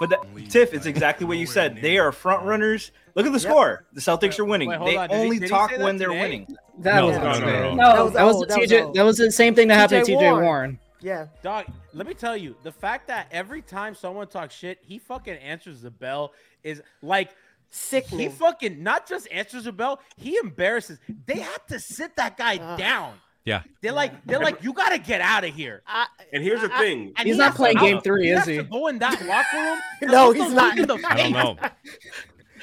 [0.00, 1.78] But that, Tiff, it's exactly what you said.
[1.80, 2.92] They are front runners.
[3.14, 3.86] Look at the score.
[3.92, 4.68] The Celtics are winning.
[4.68, 5.10] Wait, they on.
[5.10, 6.20] Only he talk when they're today?
[6.20, 6.56] winning.
[6.78, 7.74] That No, was no, no, no.
[7.74, 8.94] No, That was That was the that was TJ.
[8.94, 10.44] That was the same thing that happened to TJ TJ Warren.
[10.44, 10.78] Warren.
[11.00, 11.26] Yeah.
[11.42, 15.36] Dog, let me tell you, the fact that every time someone talks shit, he fucking
[15.36, 16.32] answers the bell
[16.64, 17.30] is like
[17.70, 18.06] sick.
[18.06, 20.98] he fucking not just answers the bell, he embarrasses.
[21.26, 23.14] They have to sit that guy down.
[23.46, 23.62] Yeah.
[23.80, 25.82] They're like, they're like, you gotta get out of here.
[25.86, 28.46] I, And here's the thing: And He's he not has to- playing game three, has
[28.48, 28.62] is he?
[28.64, 29.78] Go in that locker room.
[30.12, 30.76] No, he's not.
[30.76, 31.56] dude in the I don't know.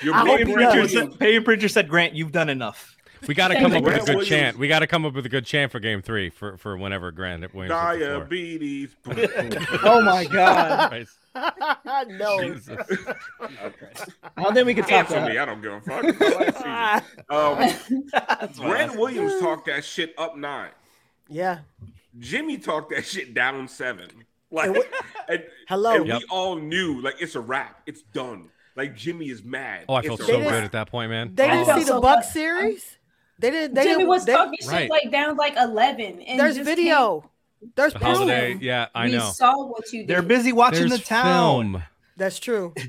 [0.03, 1.17] you're I hope paying he Pritchard does.
[1.17, 2.89] Payton Pritchard said, Grant, you've done enough.
[3.25, 4.27] We got to come up with a good Williams.
[4.27, 4.57] chant.
[4.57, 7.09] We got to come up with a good chant for Game Three for for whenever
[7.13, 7.73] Grant Williams.
[7.97, 8.09] hits.
[8.11, 8.95] Diabetes.
[9.85, 11.07] Oh my god.
[11.33, 12.09] Christ.
[12.09, 12.41] no.
[12.53, 12.77] Jesus.
[14.37, 15.37] I don't think we could talk Answer me.
[15.37, 17.03] I don't give a fuck.
[17.29, 20.71] um, Grant Williams talked that shit up nine.
[21.29, 21.59] Yeah.
[22.19, 24.07] Jimmy talked that shit down seven.
[24.51, 24.87] Like, And what-
[25.29, 25.95] and, Hello.
[25.95, 26.19] and Yep.
[26.19, 27.81] we all knew like it's a wrap.
[27.85, 28.49] It's done.
[28.75, 29.85] Like Jimmy is mad.
[29.89, 31.33] Oh, I It's felt a so They good at that point, man.
[31.35, 32.97] They didn't felt see the Buck series.
[33.39, 33.73] They didn't.
[33.75, 34.09] They Jimmy didn't.
[34.09, 34.89] was they- talking shit Right.
[34.89, 36.21] like down like eleven.
[36.21, 37.29] And There's just video.
[37.75, 39.29] There's The holiday, yeah, I we know.
[39.31, 40.07] saw what you did.
[40.07, 41.23] They're busy watching There's the town.
[41.73, 41.83] film.
[42.17, 42.73] That's true.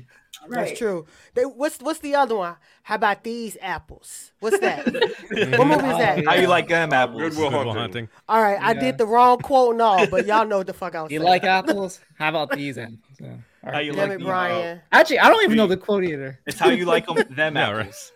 [0.47, 0.67] Right.
[0.67, 1.07] That's true.
[1.33, 2.55] They, what's what's the other one?
[2.83, 4.31] How about these apples?
[4.41, 4.85] What's that?
[5.57, 6.23] what movie is that?
[6.23, 7.19] How you like them apples?
[7.19, 7.79] Goodwill Good Will Hunting.
[7.81, 8.09] hunting.
[8.29, 10.93] All right, I did the wrong quote and all, but y'all know what the fuck
[10.93, 11.29] I was You saying.
[11.29, 11.99] like apples?
[12.19, 12.99] How about these apples?
[13.19, 13.37] Yeah.
[13.65, 14.81] All How you Damn like it, the- Brian.
[14.91, 16.39] Actually, I don't even know the quote either.
[16.45, 17.15] It's how you like them.
[17.31, 17.79] Them Yeah, right.
[17.87, 18.11] apples.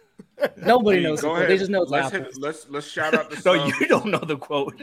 [0.58, 1.48] Nobody Hey, knows the quote.
[1.48, 2.38] They just know it's let's, hit, apples.
[2.38, 3.80] let's let's shout out the So subs.
[3.80, 4.80] you don't know the quote.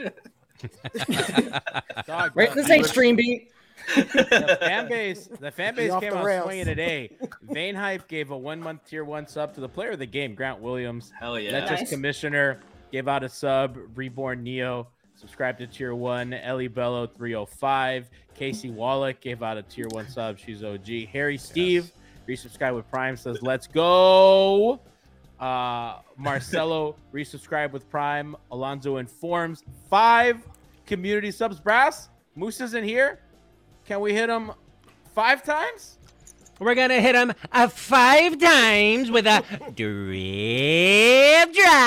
[2.05, 2.49] Dog, Right?
[2.49, 3.51] the- This ain't stream beat.
[3.95, 6.43] the fan base, the fan base off came the out rails.
[6.45, 7.09] swinging today.
[7.43, 10.35] Vane Hype gave a one month tier one sub to the player of the game,
[10.35, 11.13] Grant Williams.
[11.17, 11.51] Hell yeah.
[11.51, 11.79] Let's Nice.
[11.81, 12.59] just commissioner
[12.91, 13.77] gave out a sub.
[13.95, 16.33] Reborn Neo subscribed to tier one.
[16.33, 18.09] Ellie Bello 305.
[18.35, 20.37] Casey Wallach gave out a tier one sub.
[20.37, 21.05] She's OG.
[21.13, 21.91] Harry Steve
[22.27, 24.81] resubscribed with Prime says, "Let's go."
[25.39, 28.35] Uh, Marcelo resubscribed with Prime.
[28.51, 30.41] Alonzo informs five
[30.85, 31.59] community subs.
[31.59, 33.19] Brass Moose is in here.
[33.85, 34.51] Can we hit him
[35.13, 35.97] five times?
[36.59, 39.43] We're gonna hit him uh, five times with a
[39.75, 41.77] drip drop.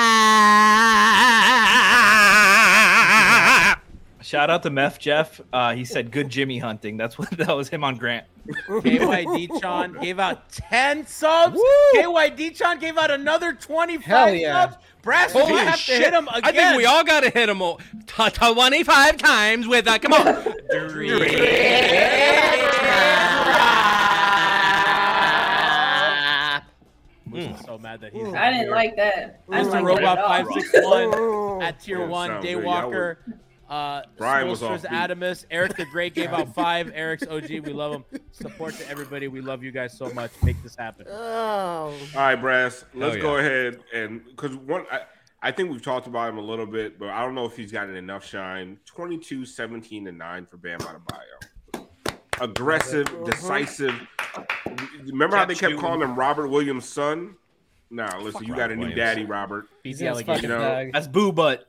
[4.31, 5.41] Shout out to Meth Jeff.
[5.51, 6.95] Uh, he said good Jimmy hunting.
[6.95, 8.25] That's what that was him on Grant.
[8.69, 11.59] KYD Chan gave out 10 subs.
[11.95, 14.69] KYD Chan gave out another 25 yeah.
[14.69, 14.77] subs.
[15.01, 15.97] Brass, we Holy have shit!
[15.97, 16.41] to hit him again.
[16.45, 19.99] I think we all got to hit him o- t- t- 25 times with a
[19.99, 20.23] come on.
[27.25, 28.71] Moose is so mad that he's I didn't here.
[28.71, 29.41] like that.
[29.51, 29.75] I didn't Mr.
[29.75, 30.29] like Robot that at all.
[30.29, 32.29] 561 at tier Yeah, one.
[32.29, 32.45] sounds
[33.71, 33.77] Day good.
[33.77, 35.09] Y'all Uh, Brian was Smolsters off.
[35.09, 36.91] Adamus, Eric the Great gave out five.
[36.93, 38.05] Eric's OG, we love him.
[38.31, 39.27] Support to everybody.
[39.27, 40.31] We love you guys so much.
[40.43, 41.07] Make this happen.
[41.09, 42.85] Oh, All right, Brass.
[42.93, 45.01] Let's Hell go ahead and because one, I,
[45.41, 47.71] I think we've talked about him a little bit, but I don't know if he's
[47.71, 48.77] gotten enough shine.
[48.85, 51.85] 22, 17, and 9 for Bam Adebayo.
[52.39, 53.93] Aggressive, decisive.
[55.05, 57.35] Remember how they kept calling him Robert Williams' son?
[57.89, 58.97] Nah, listen, you got a new Williams.
[58.97, 59.65] daddy, Robert.
[59.83, 60.41] Beat Yeah, the alligator.
[60.41, 60.89] You know.
[60.93, 61.67] That's boo butt.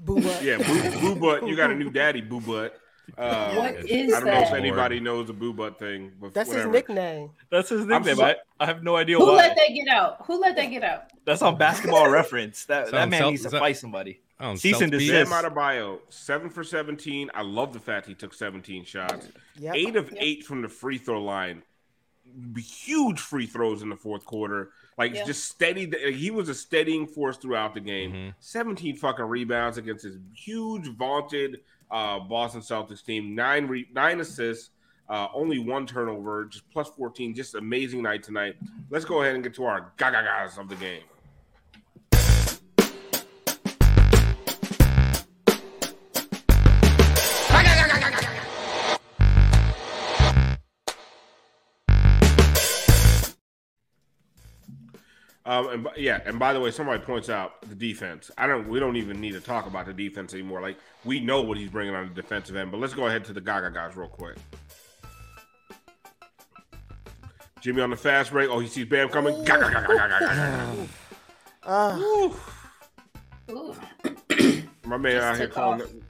[0.00, 0.42] Boo butt.
[0.42, 1.46] Yeah, boo, boo butt.
[1.46, 2.78] You got a new daddy, boo butt.
[3.16, 4.58] Uh, What is I don't know if that?
[4.58, 6.68] anybody knows the boo butt thing, but That's whatever.
[6.68, 7.30] his nickname.
[7.50, 8.16] That's his I'm nickname.
[8.16, 9.36] so- I, I have no idea Who why.
[9.36, 10.24] let that get out?
[10.26, 11.04] Who let that get out?
[11.24, 12.64] That's on basketball reference.
[12.66, 14.20] That that man self- needs to so- fight somebody.
[14.54, 14.98] Cease and self-beat.
[14.98, 15.30] desist.
[15.32, 17.28] Bam Adebayo, seven for 17.
[17.34, 19.28] I love the fact he took 17 shots.
[19.58, 19.74] Yep.
[19.74, 21.62] Eight of eight from the free throw line.
[22.56, 24.70] Huge free throws in the fourth quarter.
[24.98, 25.24] Like Yeah.
[25.24, 25.88] just steady.
[26.12, 28.12] He was a steadying force throughout the game.
[28.12, 28.34] Mhm.
[28.40, 33.34] 17 fucking rebounds against his huge vaunted uh, Boston Celtics team.
[33.34, 34.70] Nine re- nine assists.
[35.08, 37.34] Uh, only one turnover, just plus 14.
[37.34, 38.56] Just amazing night tonight.
[38.90, 41.04] Let's go ahead and get to our gaga guys of the game.
[55.48, 58.30] Um, and, b- yeah, and by the way, somebody points out the defense.
[58.36, 58.68] I don't.
[58.68, 60.60] We don't even need to talk about the defense anymore.
[60.60, 62.70] Like we know what he's bringing on the defensive end.
[62.70, 64.36] But let's go ahead to the Gaga guys real quick.
[67.62, 68.50] Jimmy on the fast break.
[68.50, 69.42] Oh, he sees Bam coming.
[69.44, 70.88] Gaga, gaga, gaga, gaga,
[71.64, 71.98] Uh,
[73.50, 73.74] Ooh.
[74.84, 75.82] My man Just out here calling.
[75.82, 75.88] off.
[75.90, 76.02] It.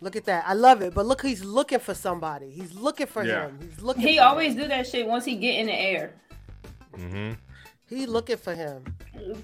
[0.00, 0.44] look at that.
[0.46, 0.94] I love it.
[0.94, 2.50] But look, he's looking for somebody.
[2.50, 3.46] He's looking for Yeah.
[3.48, 3.58] him.
[3.68, 4.02] He's looking.
[4.06, 4.62] He for always Him.
[4.62, 6.12] do that shit once he get in the air.
[6.96, 7.32] Mm-hmm.
[7.88, 8.82] He looking for him.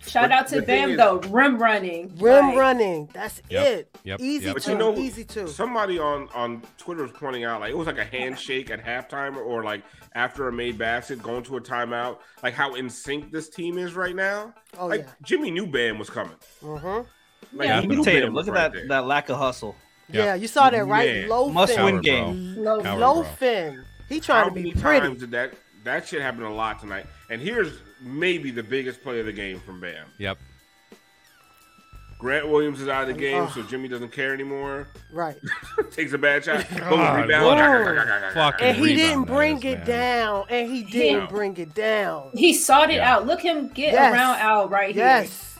[0.06, 2.12] Shout But out to the thing Bam is- though, rim running.
[2.18, 3.08] Rim Like, running.
[3.12, 3.66] That's Yep.
[3.66, 3.96] it.
[4.04, 4.20] Yep.
[4.20, 4.54] Easy Yep.
[4.54, 4.72] But too.
[4.72, 5.46] you know, easy too.
[5.46, 9.36] somebody on on Twitter was pointing out like it was like a handshake at halftime
[9.36, 9.82] or like
[10.14, 12.18] after a made basket going to a timeout.
[12.42, 14.52] Like how in sync this team is right now.
[14.78, 15.06] Oh like yeah.
[15.22, 16.36] Jimmy knew Bam was coming.
[16.62, 17.56] Mm-hmm.
[17.56, 17.80] Like Yeah.
[17.80, 18.34] he knew Look at Bam Tatum.
[18.34, 18.88] was Look at right that there.
[18.88, 19.76] that lack of hustle.
[20.08, 20.24] Yeah.
[20.24, 21.08] Yeah, you saw that right.
[21.10, 21.28] Man.
[21.28, 21.84] Low Must fin.
[21.84, 22.56] win game.
[22.56, 23.84] Low, Coward, Low fin.
[24.08, 25.00] He trying How to be many pretty.
[25.00, 27.06] times did that that shit happen a lot tonight?
[27.30, 30.06] And here's maybe the biggest play of the game from Bam.
[30.18, 30.38] Yep.
[32.18, 33.48] Grant Williams is out of the game, Oh.
[33.52, 34.86] so Jimmy doesn't care anymore.
[35.12, 35.36] Right.
[35.90, 36.68] Takes a bad shot.
[36.70, 38.54] Boom, God, rebound.
[38.60, 39.86] And he didn't bring is, it man.
[39.86, 40.44] down.
[40.48, 41.26] And he didn't No.
[41.26, 42.30] bring it down.
[42.34, 43.14] He sought it Yeah.
[43.16, 43.26] out.
[43.26, 44.12] Look him get Yes.
[44.12, 45.04] around out right here.
[45.04, 45.58] Yes.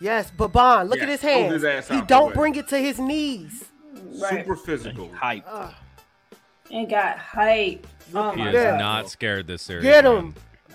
[0.00, 1.52] Yes, but Bond, look Yeah, at his hold hands.
[1.54, 2.34] his ass he don't way.
[2.34, 3.64] bring it to his knees.
[4.20, 4.44] Right.
[4.44, 5.10] Super physical.
[5.12, 5.44] Hype.
[5.48, 5.72] Ugh.
[6.70, 7.84] And got hype.
[8.14, 8.76] Oh He my is Yeah.
[8.76, 9.82] not scared this series.
[9.82, 10.34] Get him and,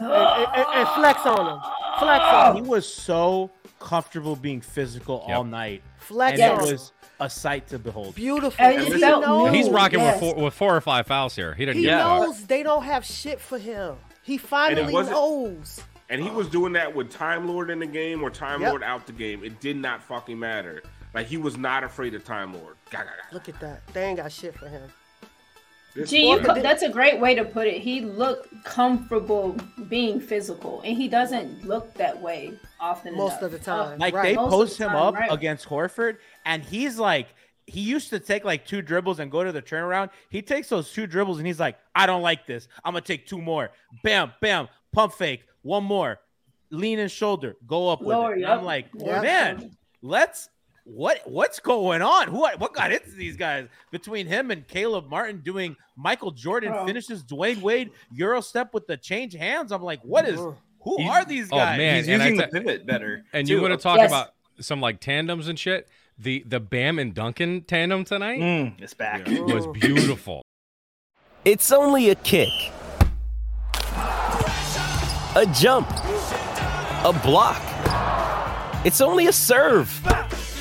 [0.10, 1.60] and- and- and flex on him.
[2.00, 2.64] Flex on him.
[2.64, 3.50] He was so
[3.80, 5.38] comfortable being physical Yep.
[5.38, 8.16] all night, Flex and on it was a sight to behold.
[8.16, 8.64] Beautiful.
[8.66, 10.22] And And he felt knows, he's rocking Yes.
[10.22, 11.54] with four with four or five fouls here.
[11.54, 12.20] He didn't he give a Yeah.
[12.20, 13.96] knows they don't have shit for him.
[14.24, 15.82] He finally wasn't- knows.
[16.10, 18.70] And he was doing that with Time Lord in the game or Time Yep.
[18.70, 19.44] Lord out the game.
[19.44, 20.84] It did not fucking matter.
[21.14, 22.76] Like he was not afraid of Time Lord.
[22.90, 23.34] Gah, gah, gah.
[23.34, 23.82] Look at that.
[23.94, 24.92] They ain't got shit for him.
[25.94, 27.82] This Gee, you boy- put, that's a great way to put it.
[27.82, 29.58] He looked comfortable
[29.90, 33.16] being physical, and he doesn't look that way often.
[33.16, 33.42] Most enough.
[33.44, 34.00] of the oh, time.
[34.00, 34.24] Like Right.
[34.30, 35.32] they Most post the him time, up right.
[35.32, 37.28] against Horford, and he's like,
[37.68, 40.10] he used to take like two dribbles and go to the turnaround.
[40.30, 42.68] He takes those two dribbles and he's like, I don't like this.
[42.84, 43.70] I'm gonna take two more.
[44.04, 46.20] Bam, bam, pump fake, one more,
[46.70, 48.34] lean and shoulder, go up with Lower, it.
[48.34, 48.60] And yep.
[48.60, 49.22] I'm like, Yep.
[49.22, 49.72] man,
[50.02, 50.50] let's.
[50.84, 52.28] What what's going on?
[52.28, 56.86] Who what got into these guys between him and Caleb Martin doing Michael Jordan Bro.
[56.88, 59.72] finishes Dwyane Wade Euro step with the change hands?
[59.72, 61.52] I'm like, what is who He's- are these guys?
[61.52, 61.78] Oh, guys?
[61.78, 61.96] man.
[61.98, 63.24] He's and I using the pivot better.
[63.34, 63.54] And too.
[63.56, 64.10] you want to talk Yes.
[64.10, 64.30] about
[64.60, 65.88] some like tandems and shit?
[66.18, 69.28] The the Bam and Duncan tandem tonight Mm, it's back.
[69.28, 69.40] Yeah.
[69.42, 70.42] was beautiful.
[71.46, 72.50] It's only a kick,
[75.36, 77.62] a jump, a block.
[78.86, 79.90] It's only a serve.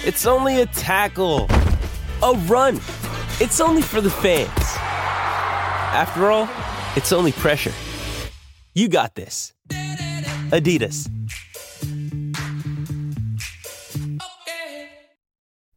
[0.03, 1.47] It's only a tackle,
[2.23, 2.77] a run.
[3.39, 4.49] It's only for the fans.
[5.93, 6.49] After all,
[6.97, 7.73] it's only pressure.
[8.75, 9.53] You got this.
[10.51, 11.07] Adidas.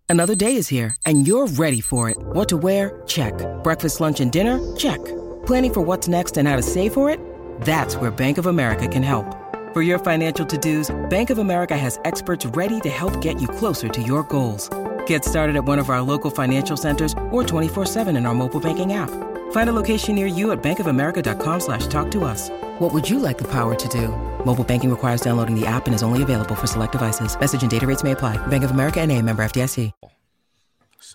[0.08, 2.18] Another day is here, and you're ready for it.
[2.18, 3.02] What to wear?
[3.06, 3.34] Check.
[3.64, 4.60] Breakfast, lunch, and dinner?
[4.78, 5.04] Check.
[5.46, 7.20] Planning for what's next and how to save for it?
[7.62, 9.26] That's where Bank of America can help.
[9.74, 13.90] For your financial to-dos, Bank of America has experts ready to help get you closer
[13.90, 14.70] to your goals.
[15.08, 18.94] Get started at one of our local financial centers or 24-7 in our mobile banking
[18.94, 19.10] app.
[19.52, 22.50] Find a location near you at bankofamerica.com slash talk to us.
[22.80, 24.10] What would you like the power to do?
[24.46, 27.40] Mobile banking requires downloading the app and is only available for select devices.
[27.40, 28.38] Message and data rates may apply.
[28.48, 29.92] Bank of America and a member FDIC.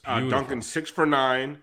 [0.04, 1.58] Uh, Duncan six for nine,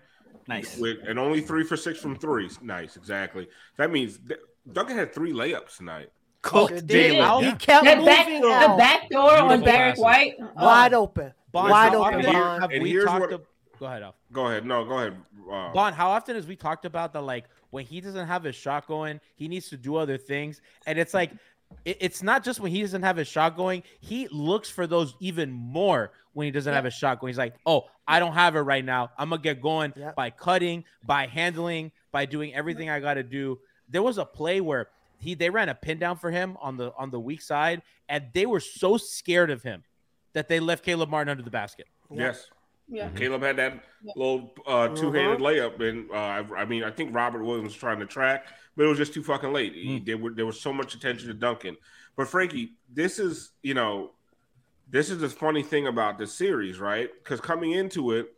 [0.48, 0.76] Nice.
[0.78, 2.48] with and only three for six from three.
[2.62, 3.48] Nice, exactly.
[3.76, 4.40] That means th-
[4.72, 6.08] Duncan had three layups tonight.
[6.48, 7.14] Sure Cooked did.
[7.16, 7.44] Jalen.
[7.44, 10.02] He kept That back, moving the back door on Beautiful Derrick passes.
[10.02, 11.32] White, oh, Wide open.
[11.52, 12.62] Bond, Wide how open, often Bond.
[12.62, 13.20] Have And we talked?
[13.20, 13.46] what- ab-
[13.78, 14.14] Go ahead, Alf.
[14.32, 14.64] Go ahead.
[14.64, 15.16] No, go ahead.
[15.50, 18.54] Uh, Bond, how often has we talked about the Like when he doesn't have his
[18.56, 21.30] shot going, he needs to do other things, and it's like
[21.84, 23.82] it's not just when he doesn't have his shot going.
[24.00, 27.30] He looks for those even more when he doesn't have his shot going.
[27.32, 29.10] He's like, "Oh, I don't have it right now.
[29.18, 30.14] I'm gonna get going Yep.
[30.16, 34.60] by cutting, by handling, by doing everything I got to do." There was a play
[34.62, 34.88] where
[35.18, 38.24] he they ran a pin down for him on the on the weak side, and
[38.34, 39.82] they were so scared of him
[40.32, 41.86] that they left Caleb Martin under the basket.
[42.10, 42.48] yes.
[42.88, 43.08] yeah.
[43.16, 43.82] Caleb had that
[44.14, 47.98] little uh, two-handed layup, and uh, I, I mean, I think Robert Williams was trying
[48.00, 48.46] to track,
[48.76, 49.72] but it was just too fucking late.
[49.74, 51.76] He- There were there was so much attention to Duncan.
[52.16, 54.12] But Frankie, this is you know,
[54.88, 57.10] this is the funny thing about this series, right?
[57.22, 58.32] Because coming into it,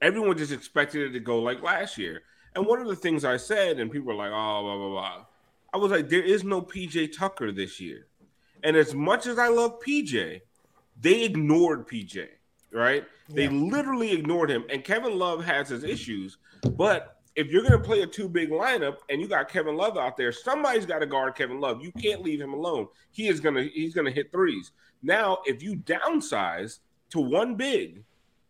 [0.00, 2.22] everyone just expected it to go like last year.
[2.54, 5.24] And one of the things I said, and people were like, "Oh, blah blah blah,"
[5.72, 8.06] I was like, "There is no PJ Tucker this year."
[8.62, 10.40] And as much as I love PJ,
[11.00, 12.28] they ignored PJ,
[12.70, 13.04] right?
[13.28, 14.64] They literally ignored him.
[14.70, 16.38] And Kevin Love has his issues,
[16.76, 19.96] but if you're going to play a two big lineup and you got Kevin Love
[19.96, 21.82] out there, somebody's got to guard Kevin Love.
[21.82, 22.88] You can't leave him alone.
[23.10, 24.72] He is going to he's going to hit threes.
[25.02, 26.78] Now, if you downsize
[27.10, 28.04] to one big,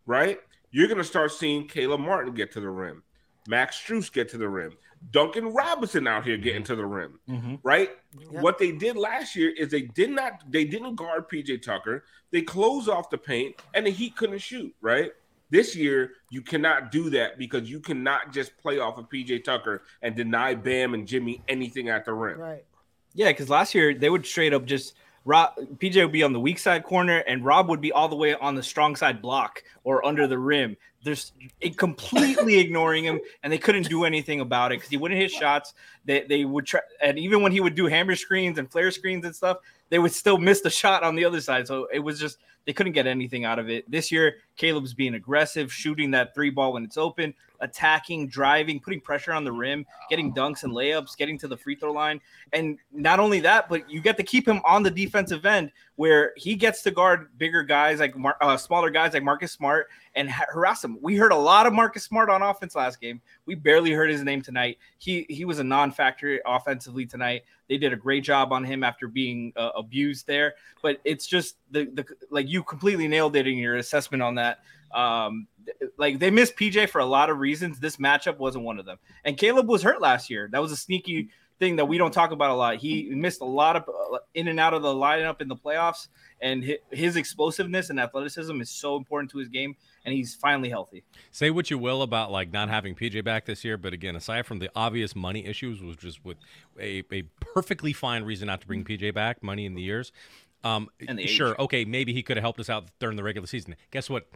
[0.05, 0.39] right?
[0.71, 3.03] You're going to start seeing Caleb Martin get to the rim,
[3.47, 4.73] Max Strus get to the rim,
[5.11, 6.73] Duncan Robinson out here getting mm-hmm.
[6.73, 7.55] to the rim, mm-hmm.
[7.63, 7.91] right?
[8.29, 12.05] What they did last year is they did not they didn't guard PJ Tucker.
[12.31, 15.11] They closed off the paint and the Heat couldn't shoot, right?
[15.49, 19.83] This year you cannot do that because you cannot just play off of PJ Tucker
[20.01, 22.39] and deny Bam and Jimmy anything at the rim.
[22.39, 22.65] Right.
[23.13, 24.95] Yeah, because last year they would straight up just
[25.25, 28.15] Rob PJ would be on the weak side corner and Rob would be all the
[28.15, 30.75] way on the strong side block or under the rim.
[31.03, 35.19] There's it completely ignoring him, and they couldn't do anything about it because he wouldn't
[35.19, 35.73] hit shots.
[36.05, 39.25] They they would try, and even when he would do hammer screens and flare screens
[39.25, 39.57] and stuff,
[39.89, 41.67] they would still miss the shot on the other side.
[41.67, 43.89] So it was just they couldn't get anything out of it.
[43.89, 48.99] This year, Caleb's being aggressive, shooting that three ball when it's open, attacking, driving, putting
[48.99, 52.21] pressure on the rim, getting dunks and layups, getting to the free throw line.
[52.51, 56.33] And not only that, but you get to keep him on the defensive end where
[56.35, 60.29] he gets to guard bigger guys like Mar- uh, smaller guys like Marcus Smart and
[60.29, 60.97] ha- harass him.
[61.01, 63.21] We heard a lot of Marcus Smart on offense last game.
[63.45, 64.77] We barely heard his name tonight.
[64.97, 67.43] He he was a non-factor offensively tonight.
[67.69, 70.55] They did a great job on him after being a abused there.
[70.81, 74.59] But it's just the the like you completely nailed it in your assessment on that.
[74.93, 75.47] Um,
[75.97, 77.79] like they missed PJ for a lot of reasons.
[77.79, 78.97] This matchup wasn't one of them.
[79.25, 80.47] And Caleb was hurt last year.
[80.51, 82.77] That was a sneaky thing that we don't talk about a lot.
[82.77, 86.07] He missed a lot of uh, in and out of the lineup in the playoffs,
[86.41, 89.75] and hi- his explosiveness and athleticism is so important to his game.
[90.05, 91.05] And he's finally healthy.
[91.31, 94.45] Say what you will about like not having PJ back this year, but again, aside
[94.45, 96.37] from the obvious money issues, was just with
[96.77, 100.11] a, a perfectly fine reason not to bring PJ back, money in the years.
[100.63, 101.55] Um, And the sure, age.
[101.59, 103.75] okay, maybe he could have helped us out during the regular season.
[103.91, 104.27] Guess what?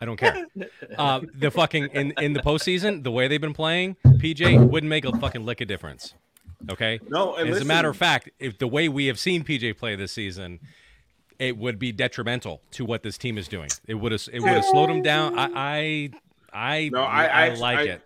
[0.00, 0.46] I don't care.
[0.98, 5.04] uh, the fucking in in the postseason, the way they've been playing, PJ wouldn't make
[5.04, 6.14] a fucking lick of difference.
[6.70, 7.00] Okay.
[7.08, 9.96] No, and as a matter of fact, if the way we have seen PJ play
[9.96, 10.60] this season,
[11.40, 13.70] it would be detrimental to what this team is doing.
[13.88, 15.36] It would have it would have slowed him down.
[15.38, 16.10] I I
[16.52, 18.02] I, No, I, I, I like I- it.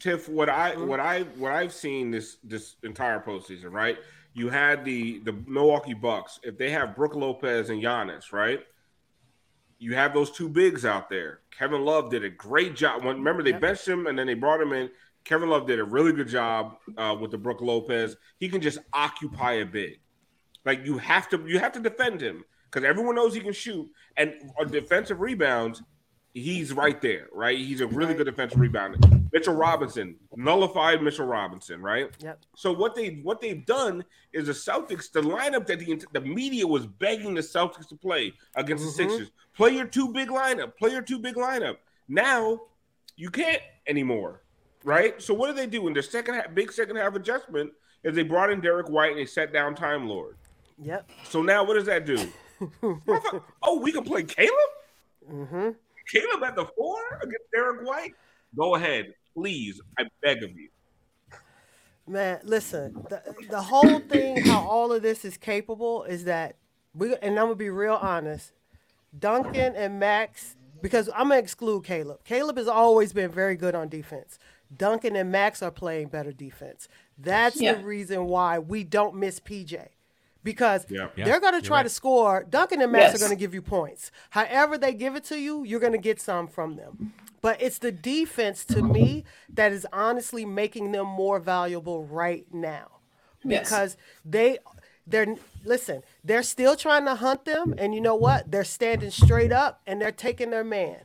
[0.00, 3.96] Tiff, what I what I what I've seen this this entire postseason, right?
[4.34, 6.38] You had the the Milwaukee Bucks.
[6.42, 8.60] If they have Brook Lopez and Giannis, right?
[9.80, 11.40] You have those two bigs out there.
[11.56, 13.04] Kevin Love did a great job.
[13.04, 14.90] When, remember, they benched him and then they brought him in.
[15.24, 18.16] Kevin Love did a really good job uh, with the Brook Lopez.
[18.38, 20.00] He can just occupy a big.
[20.64, 23.88] Like you have to you have to defend him because everyone knows he can shoot.
[24.16, 25.82] And on defensive rebounds,
[26.34, 27.56] he's right there, right?
[27.56, 29.17] He's a really good defensive rebounder.
[29.32, 32.10] Mitchell Robinson, nullified Mitchell Robinson, right?
[32.20, 32.40] Yep.
[32.56, 36.66] So what they what they've done is the Celtics, the lineup that the the media
[36.66, 39.10] was begging the Celtics to play against the Mhm.
[39.10, 39.30] Sixers.
[39.54, 40.76] Play your two big lineup.
[40.76, 41.76] Play your two big lineup.
[42.08, 42.60] Now
[43.16, 44.42] you can't anymore,
[44.84, 45.20] right?
[45.20, 47.72] So what do they do in their second half, big second half adjustment?
[48.04, 50.36] Is they brought in Derrick White and they set down Time Lord.
[50.80, 51.10] Yep.
[51.24, 52.18] So now what does that do?
[53.62, 54.52] Oh, we can play Caleb.
[55.30, 55.68] Mm-hmm.
[56.12, 58.14] Caleb at the four against Derrick White.
[58.56, 59.80] Go ahead, please.
[59.98, 60.68] I beg of you.
[62.06, 66.56] Man, listen, the, the whole thing, how all of this is capable is that
[66.94, 68.52] we, and I'm gonna be real honest,
[69.18, 72.24] Duncan and Max, because I'm gonna exclude Caleb.
[72.24, 74.38] Caleb has always been very good on defense.
[74.74, 76.88] Duncan and Max are playing better defense.
[77.18, 77.74] That's Yeah.
[77.74, 79.88] the reason why we don't miss PJ.
[80.44, 81.08] Because Yeah.
[81.16, 81.82] Yeah, they're going to try right.
[81.82, 82.44] to score.
[82.48, 83.14] Duncan and Max Yes.
[83.16, 84.10] are going to give you points.
[84.30, 87.12] However, they give it to you, you're going to get some from them.
[87.40, 92.98] But it's the defense to me that is honestly making them more valuable right now
[93.44, 93.68] Yes.
[93.68, 94.58] because they
[95.06, 99.52] they're listen they're still trying to hunt them and you know what they're standing straight
[99.52, 100.98] up and they're taking their man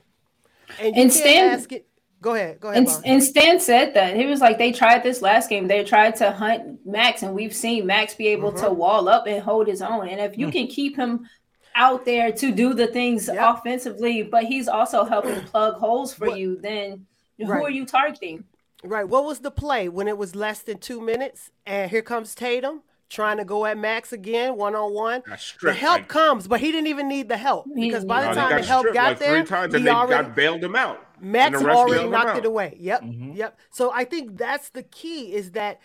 [0.79, 1.87] and you And can't Stan- ask it
[2.23, 5.21] go ahead go ahead And, and Stan said that he was like they tried this
[5.21, 5.67] last game.
[5.67, 8.77] They tried to hunt Max, and we've seen Max be able to mm-hmm.
[8.77, 10.07] wall up and hold his own.
[10.07, 10.51] And if you mm.
[10.51, 11.29] can keep him
[11.75, 13.37] out there to do the things Yep.
[13.39, 17.05] offensively, but he's also helping plug holes for What- you, then
[17.37, 17.63] who Right.
[17.63, 18.45] are you targeting?
[18.83, 22.35] right what was the play when it was less than two minutes and here comes
[22.35, 22.81] tatum
[23.13, 25.21] trying to go at max again one-on-one
[25.61, 28.33] the help like- comes but he didn't even need the help because by the Uh,
[28.33, 31.05] time the help got like there three times and they already got bailed him out.
[31.21, 32.75] Max And the refs already knocked it away.
[32.79, 33.03] Yep,
[33.33, 33.57] yep.
[33.69, 35.79] So I think that's the key is that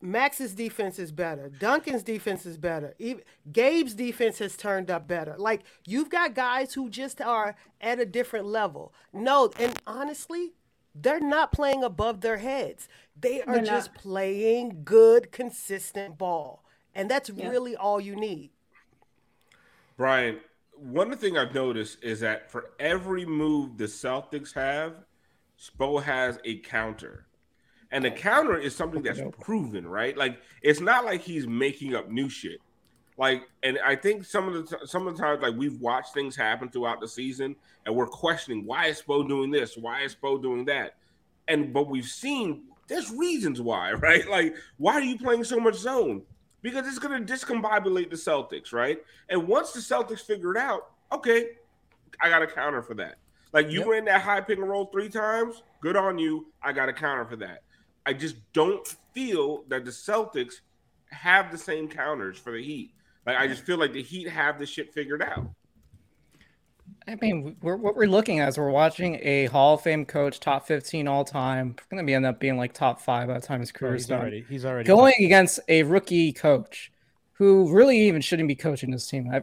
[0.00, 1.48] Max's defense is better.
[1.48, 2.94] Duncan's defense is better.
[3.00, 5.34] Even Gabe's defense has turned up better.
[5.36, 8.92] Like you've got guys who just are at a different level.
[9.12, 10.52] No, and honestly,
[10.94, 12.88] they're not playing above their heads.
[13.20, 14.02] They are They're just not.
[14.02, 16.64] playing good, consistent ball.
[16.94, 18.50] And that's really all you need.
[19.96, 20.40] Brian,
[20.76, 24.94] one thing I've noticed is that for every move the Celtics have,
[25.58, 27.26] Spo has a counter.
[27.90, 30.16] And the counter is something that's proven, right?
[30.16, 32.60] Like it's not like he's making up new shit.
[33.16, 36.14] Like, and I think some of the t- some of the times, like we've watched
[36.14, 40.14] things happen throughout the season, and we're questioning why is Spo doing this, why is
[40.14, 40.94] Spo doing that,
[41.48, 44.28] and but we've seen there's reasons why, right?
[44.28, 46.22] Like, why are you playing so much zone?
[46.60, 48.98] Because it's going to discombobulate the Celtics, right?
[49.28, 51.50] And once the Celtics figure it out, okay,
[52.20, 53.16] I got a counter for that.
[53.52, 56.46] Like you ran that high pick and roll three times, good on you.
[56.62, 57.62] I got a counter for that.
[58.04, 60.54] I just don't feel that the Celtics
[61.10, 62.92] have the same counters for the Heat.
[63.26, 65.48] Like I just feel like the Heat have the shit figured out.
[67.08, 70.40] I mean, we're, what we're looking at is we're watching a Hall of Fame coach,
[70.40, 71.74] top 15 all time.
[71.90, 74.02] Going to be end up being like top five by the time his Bro, career's
[74.02, 74.20] he's done.
[74.20, 76.92] already he's already going against a rookie coach
[77.32, 79.30] who really even shouldn't be coaching this team.
[79.32, 79.42] I,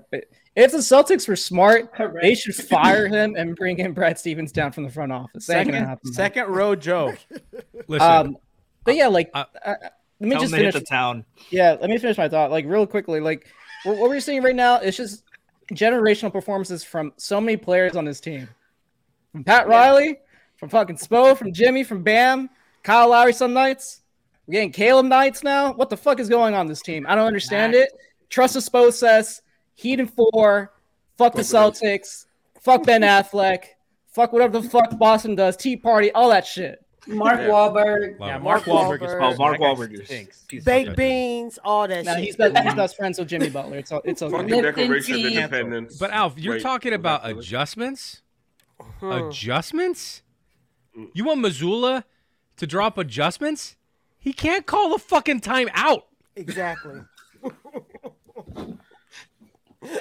[0.55, 1.91] if the Celtics were smart,
[2.21, 5.47] they should fire him and bring in Brad Stevens down from the front office.
[5.47, 6.13] That second happen.
[6.13, 7.13] second row Joe.
[7.87, 8.37] Listen, Um,
[8.83, 9.75] but yeah, like, I- uh,
[10.21, 10.73] let me just him to hit finish.
[10.75, 11.25] the town.
[11.49, 12.49] Yeah, let me finish my thought.
[12.51, 13.47] Like real quickly, like
[13.83, 15.24] what, what we're seeing right now is just
[15.73, 18.47] generational performances from so many players on this team.
[19.31, 20.19] From Pat Riley,
[20.57, 22.49] from fucking Spo, from Jimmy, from Bam,
[22.83, 24.01] Kyle Lowry some nights.
[24.47, 25.73] We're getting Caleb nights now.
[25.73, 27.05] What the fuck is going on this team?
[27.07, 27.89] I don't understand it.
[28.29, 29.41] trust the Spo says,
[29.73, 30.71] Heat and four,
[31.17, 32.27] fuck the Celtics,
[32.61, 33.63] fuck Ben Affleck,
[34.07, 36.84] fuck whatever the fuck Boston does, Tea Party, all that shit.
[37.07, 37.47] Mark Yeah.
[37.47, 38.19] Wahlberg.
[38.19, 39.33] Yeah, Mark Mark Wahlberg is Wahlberg.
[39.33, 40.45] Oh, Mark That Wahlberg is stinks.
[40.63, 42.23] Baked beans, all that Now shit.
[42.23, 43.77] he's best, he's best friends with Jimmy Butler.
[43.77, 44.35] It's all, it's okay.
[44.37, 45.25] Fucking Declaration of.
[45.25, 45.97] Independence.
[45.97, 48.21] But Alf, you're Wait, talking about adjustments?
[48.99, 49.11] Hmm.
[49.11, 50.21] Adjustments?
[51.13, 52.03] You want Mazzulla
[52.57, 53.75] to drop adjustments?
[54.17, 56.07] He can't call the fucking time out.
[56.35, 57.01] Exactly.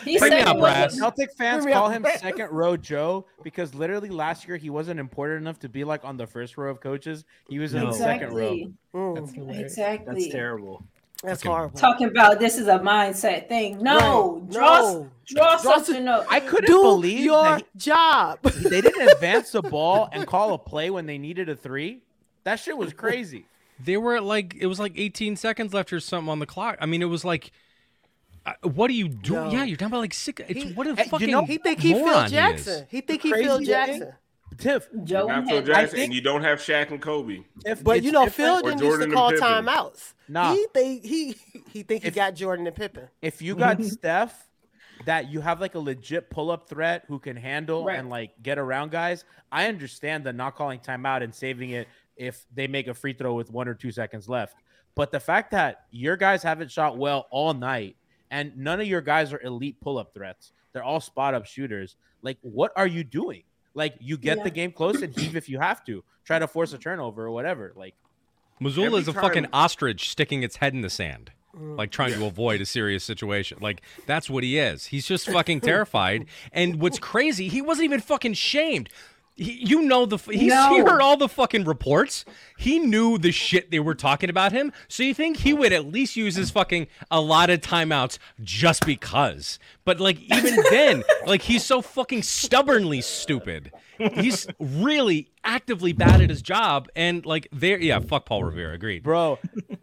[0.05, 0.99] He Bring me said out, Brass.
[0.99, 2.21] Celtic fans Bring call up, him Brass.
[2.21, 6.17] second row Joe because literally last year he wasn't important enough to be like on
[6.17, 7.25] the first row of coaches.
[7.49, 8.53] He was in the second row.
[8.53, 8.75] Exactly.
[8.95, 10.15] Mm, Exactly.
[10.15, 10.83] That's terrible.
[11.23, 11.79] that's Fucking- horrible.
[11.79, 13.83] Talking about this is a mindset thing.
[13.83, 14.51] No, Right.
[14.53, 15.11] draw No.
[15.27, 16.27] draw Draw something up.
[16.31, 18.43] I couldn't Do believe your he- job.
[18.43, 22.03] they didn't advance the ball and call a play when they needed a three.
[22.45, 23.47] That shit was crazy.
[23.83, 26.77] They were at like it was like 18 seconds left or something on the clock.
[26.81, 27.51] I mean, it was like,
[28.47, 29.45] uh, what are you doing?
[29.45, 29.51] No.
[29.53, 30.43] Yeah, you're talking about like six.
[30.49, 32.73] It's He- what a Hey, you fucking know, He think he Phil Jackson.
[32.85, 32.85] is.
[32.91, 34.13] He, think he Crazy Phil Jackson.
[34.59, 37.41] Tiff, Joe Not and Phil Jackson, think- and you don't have Shaq and Kobe.
[37.65, 40.13] if But you know, different- Phil didn't used to call timeouts.
[40.29, 40.53] Nah.
[40.55, 41.35] He think he
[41.73, 43.09] he think he If- got Jordan and Pippen.
[43.21, 44.49] if you got Steph,
[45.07, 47.99] that you have like a legit pull up threat who can handle Right.
[47.99, 49.25] and like get around guys.
[49.51, 53.35] I understand the not calling timeout and saving it if they make a free throw
[53.35, 54.57] with one or two seconds left.
[54.95, 57.97] But the fact that your guys haven't shot well all night
[58.35, 61.95] and none of your guys are elite pull up threats, they're all spot up shooters.
[62.21, 63.45] Like, what are you doing?
[63.75, 64.45] Like, you get Yeah.
[64.45, 66.03] the game close and heave if you have to.
[66.25, 67.73] Try to force a turnover or whatever.
[67.77, 67.95] Like,
[68.61, 72.25] Mazzulla is a fucking time- ostrich sticking its head in the sand, like trying to
[72.27, 73.59] avoid a serious situation.
[73.61, 74.87] Like that's what he is.
[74.87, 76.27] He's just fucking terrified.
[76.53, 78.89] And what's crazy, he wasn't even fucking shamed.
[79.37, 82.25] He, you know the he's, he heard all the fucking reports.
[82.57, 84.73] He knew the shit they were talking about him.
[84.87, 88.87] So you think he would at least use his fucking a lot of timeouts just
[88.87, 89.59] because?
[89.85, 93.73] But like even then, like he's so fucking stubbornly stupid.
[93.99, 98.73] He's really actively bad at his job, and like there, yeah, fuck Paul Revere.
[98.73, 99.03] Agreed.
[99.03, 99.39] bro,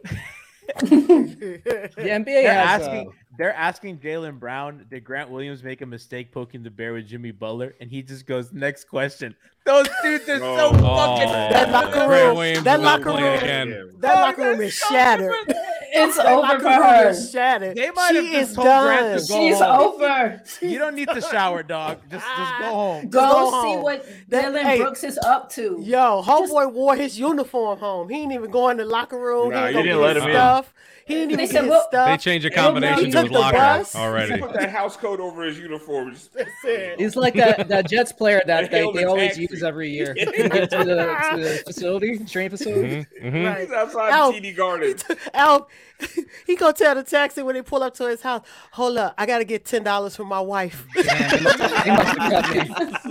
[0.66, 0.84] The
[1.96, 6.32] NBA they're has asking uh, they're asking Jaylen Brown, did Grant Williams make a mistake
[6.32, 7.74] poking the bear with Jimmy Butler?
[7.80, 9.34] And he just goes, next question.
[9.64, 11.16] Those dudes are so Oh.
[11.16, 15.32] fucking That locker room, that locker room, that locker room is shattered.
[15.94, 17.08] It's That over locker for room her.
[17.10, 17.76] is shattered.
[17.76, 18.86] They might she have just is told done.
[18.86, 19.80] Grant to go She's home.
[20.02, 20.42] over.
[20.62, 21.98] You don't need to shower, dog.
[22.10, 22.70] Just just go ah.
[22.72, 23.08] home.
[23.10, 23.82] Go, go see home.
[23.82, 25.78] what That- Dillon hey, Brooks is up to.
[25.82, 28.08] Yo, homeboy wore his uniform home.
[28.08, 29.50] He didn't even go in the locker room.
[29.50, 30.40] Nah, he you didn't didn't go let get him his in.
[31.02, 31.08] Stuff.
[31.08, 32.06] He didn't They even said, his well- stuff.
[32.08, 33.94] They changed He accommodation to his the locker bus.
[33.96, 34.40] already.
[34.40, 36.12] Put that house coat over his uniform.
[36.14, 37.00] Just- That's it.
[37.00, 39.48] He's like that, that Jets player that they, they always taxi.
[39.50, 40.14] use every year.
[40.14, 43.06] to, the, to the facility, training facility.
[43.22, 43.44] Mhm.
[43.46, 43.60] Right.
[43.62, 44.96] He's outside Al- TD Garden.
[45.34, 45.68] Al,
[46.46, 48.44] he gonna tell the taxi when they pull up to his house.
[48.72, 50.84] Hold up, I gotta get ten dollars from my wife.
[50.94, 51.02] They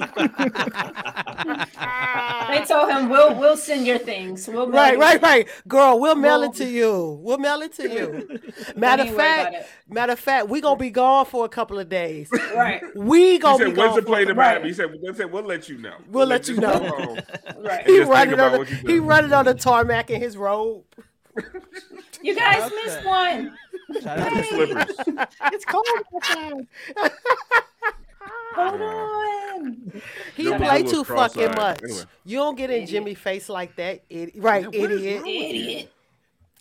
[0.02, 2.58] must have cut me.
[2.60, 4.48] They told him we'll we'll send your things.
[4.48, 5.48] We'll mail right, you- right, right.
[5.68, 7.20] Girl, we'll mail Well- it to you.
[7.22, 8.40] We'll mail it to you.
[8.76, 11.50] Matter of even worry about fact, matter of fact, we gonna be gone for a
[11.50, 12.30] couple of days.
[12.56, 14.90] Right, We He gonna said, be "When's gone the for plane to Miami?" He said,
[15.02, 15.96] "They said we'll let you know.
[16.10, 16.80] We'll let you know.
[16.80, 17.18] go
[17.62, 17.86] right.
[17.86, 20.84] He running on the, he running on the tarmac in his robe.
[22.22, 23.58] You guys missed one.
[24.02, 24.96] Shout out to Slippers.
[25.54, 25.86] It's cold
[26.16, 26.68] outside.
[28.56, 29.22] Hold on.
[30.36, 31.56] He Joe play too fucking cross-eyed.
[31.56, 31.84] much.
[31.84, 32.04] Anyway.
[32.26, 32.90] You don't get in Idiot.
[32.90, 34.66] Jimmy face like that, idi- right?
[34.74, 35.22] Idiot.
[35.26, 35.92] Idiot.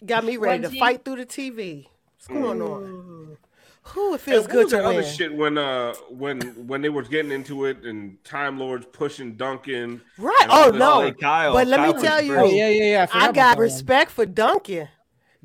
[0.04, 0.78] Got me ready to G?
[0.78, 1.86] fight through the TV.
[2.16, 3.36] What's going on?
[3.84, 5.04] Who it feels what good was to that other win.
[5.14, 10.02] shit when uh when when they were getting into it and Time Lords pushing Duncan.
[10.18, 10.46] Right?
[10.50, 11.06] Oh no!
[11.08, 11.18] stuff.
[11.20, 13.06] Kyle, but let Kyle me tell you, Oh yeah, yeah, yeah.
[13.12, 14.88] I, I got respect for Duncan.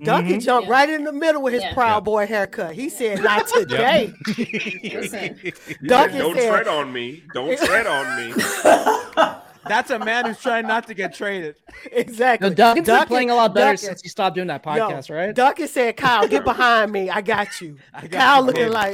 [0.04, 0.40] Duncan mm-hmm.
[0.40, 0.74] jumped Yeah.
[0.74, 1.74] right in the middle with his Yeah.
[1.74, 2.74] Proud Boy haircut.
[2.74, 7.24] He said, "Not today." Listen, He said, Duncan Don't said- tread on me.
[7.34, 8.34] Don't tread on me.
[9.68, 11.56] That's a man who's trying not to get traded.
[11.92, 12.50] exactly.
[12.50, 15.10] No, Duncan's been playing a lot better Duncan- since he stopped doing that Yo, podcast,
[15.16, 15.34] right?
[15.34, 17.10] Duncan said, "Kyle, get behind me.
[17.10, 18.74] I got you." got Kyle you, looking baby.
[18.74, 18.94] like,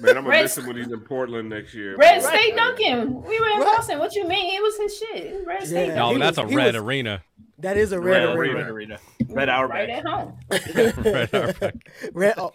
[0.00, 1.94] Man, I'm gonna Red- miss him when he's in Portland next year.
[1.96, 2.40] Red Right.
[2.40, 3.22] State Duncan.
[3.22, 3.98] We were in Boston.
[3.98, 4.54] What you mean?
[4.54, 5.46] It was his shit.
[5.46, 5.94] Red State Yeah.
[5.96, 7.22] No, that's a he red was- arena.
[7.58, 8.72] "That is a red, Red arena." arena.
[8.72, 8.98] Arena.
[9.28, 9.88] Red right Auerbach.
[9.88, 10.38] at home.
[11.04, 11.74] Red Auerbach.
[12.12, 12.34] Red.
[12.38, 12.50] Oh.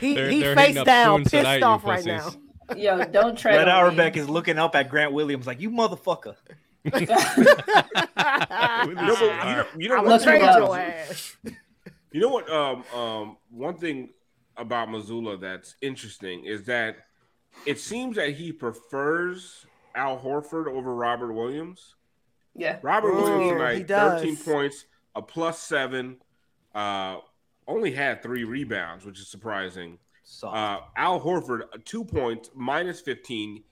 [0.00, 2.30] He They're- he they're face down, spoons tonight, pissed off right now.
[2.76, 4.00] Yo, don't tread Red on me.
[4.02, 6.34] Auerbach is looking up at Grant Williams like, you motherfucker.
[6.84, 7.16] You know,
[8.88, 11.36] you know, you know I'm one gonna thing trade about your ass.
[12.12, 12.48] You know what?
[12.50, 14.10] Um, um, one thing
[14.56, 16.96] about Mazzulla that's interesting is that
[17.66, 21.95] it seems that he prefers Al Horford over Robert Williams.
[22.56, 22.78] Yeah.
[22.82, 24.20] Robert Mm, Williams he tonight, does.
[24.22, 24.84] 13 points,
[25.14, 26.16] a plus seven,
[26.74, 27.18] uh,
[27.68, 29.98] only had three rebounds, which is surprising.
[30.42, 33.62] Uh, Al Horford, uh, two points, minus 15.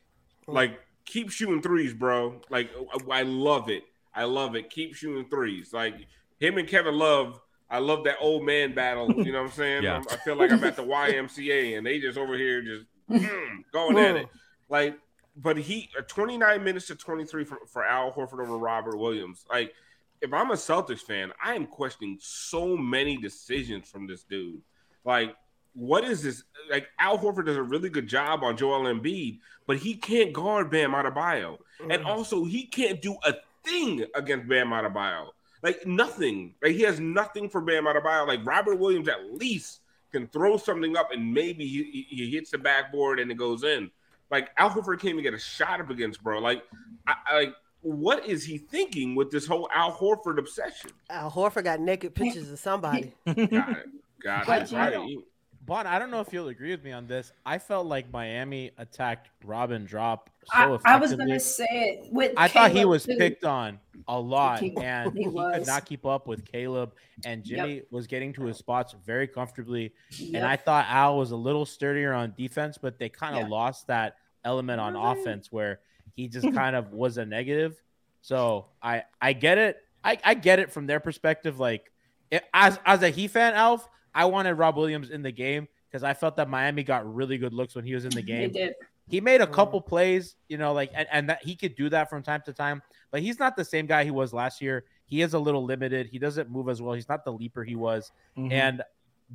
[0.47, 2.41] Like, keep shooting threes, bro.
[2.51, 2.71] Like,
[3.11, 3.85] I I love it.
[4.15, 4.71] I love it.
[4.71, 5.73] Keep shooting threes.
[5.73, 5.95] Like,
[6.39, 9.11] him and Kevin Love, I love that old man battle.
[9.25, 9.83] You know what I'm saying?
[9.85, 9.95] Yeah.
[9.95, 13.59] I'm- I feel like I'm at the YMCA and they just over here just mm,
[13.73, 14.29] going at it.
[14.69, 14.97] Like,
[15.37, 19.45] but he, uh, 29 minutes to 23 for, for Al Horford over Robert Williams.
[19.51, 19.75] Like,
[20.21, 24.63] if I'm a Celtics fan, I am questioning so many decisions from this dude.
[25.05, 25.35] Like,
[25.75, 26.45] what is this?
[26.71, 30.71] Like, Al Horford does a really good job on Joel Embiid, but he can't guard
[30.71, 31.59] Bam Adebayo,
[31.91, 35.29] and also he can't do a thing against Bam Adebayo.
[35.63, 36.55] Like nothing.
[36.63, 38.29] Like he has nothing for Bam Adebayo.
[38.29, 39.81] Like Robert Williams at least
[40.13, 43.91] can throw something up and maybe he he hits the backboard and it goes in.
[44.35, 46.41] Like Al Horford can't even get a shot up against, bro.
[46.41, 46.65] Like,
[47.07, 50.91] I, I like what is he thinking with this whole Al Horford obsession?
[51.11, 53.13] Al Horford got naked pictures of somebody.
[53.27, 53.87] Got it.
[54.23, 54.73] Got But it.
[54.73, 54.93] you Right.
[54.95, 55.23] know,
[55.67, 57.33] Bon, I don't know if you'll agree with me on this.
[57.47, 60.93] I felt like Miami attacked Robin Drop so I, effectively.
[60.93, 62.33] I was gonna say it with.
[62.37, 63.17] I thought he was too.
[63.17, 63.79] picked on
[64.09, 66.93] a lot, He- and he he, could not keep up with Caleb.
[67.25, 67.57] And Yep.
[67.67, 69.93] Jimmy was getting to his spots very comfortably.
[70.19, 70.35] Yep.
[70.35, 73.49] And I thought Al was a little sturdier on defense, but they kind of Yeah.
[73.49, 75.81] lost that element on offense where
[76.15, 77.83] he just kind of was a negative.
[78.21, 79.79] So I I get it.
[80.03, 81.59] I, I get it from their perspective.
[81.59, 81.91] Like
[82.31, 86.03] it, as as a He fan, Alf, I wanted Rob Williams in the game because
[86.03, 88.51] I felt that Miami got really good looks when he was in the game.
[88.51, 88.75] did.
[89.07, 92.09] He made a couple plays, you know, like and, and that he could do that
[92.09, 92.81] from time to time,
[93.11, 94.85] but he's not the same guy he was last year.
[95.05, 96.07] He is a little limited.
[96.07, 96.95] He doesn't move as well.
[96.95, 98.11] He's not the leaper he was.
[98.39, 98.51] Mhm.
[98.51, 98.83] And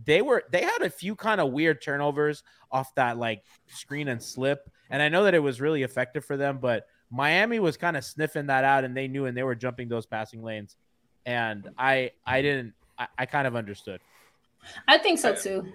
[0.06, 2.42] they were they had a few kind of weird turnovers
[2.72, 4.72] off that like screen and slip.
[4.90, 8.04] And I know that it was really effective for them, but Miami was kind of
[8.04, 10.76] sniffing that out and they knew and they were jumping those passing lanes.
[11.26, 14.02] And I I didn't I, I kind of understood.
[14.88, 15.66] I think so too.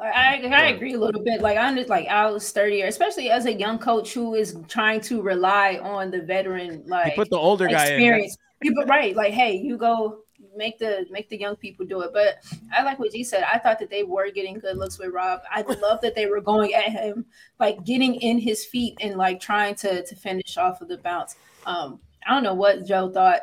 [0.00, 1.40] I, I agree a little bit.
[1.40, 5.00] Like I understand, like I was sturdier, especially as a young coach who is trying
[5.02, 7.92] to rely on the veteran, like put the older guy in.
[7.92, 8.36] experience.
[8.62, 10.23] You put right, like hey, you go
[10.56, 12.10] make the make the young people do it.
[12.12, 13.44] But I like what G said.
[13.44, 15.40] I thought that they were getting good looks with Rob.
[15.50, 17.26] I love that they were going at him,
[17.58, 21.36] like getting in his feet and like trying to to finish off of the bounce.
[21.66, 23.42] Um, I don't know what Joe thought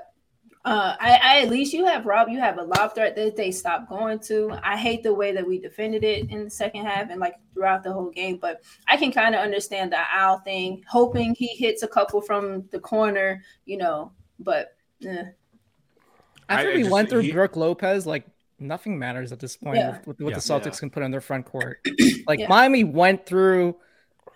[0.63, 2.29] uh, I, I at least you have Rob.
[2.29, 4.55] You have a lob threat that they stopped going to.
[4.63, 7.83] I hate the way that we defended it in the second half and like throughout
[7.83, 8.37] the whole game.
[8.37, 12.67] But I can kind of understand the Al thing, hoping he hits a couple from
[12.71, 14.11] the corner, you know.
[14.39, 15.25] But eh.
[16.51, 18.25] After I- I we just- went through he- Brook Lopez, like
[18.59, 19.97] nothing matters at this point Yeah.
[19.97, 20.35] with, with what Yeah.
[20.35, 20.79] the Celtics Yeah.
[20.81, 21.79] can put on their front court.
[22.27, 22.47] Like Yeah.
[22.49, 23.75] Miami went through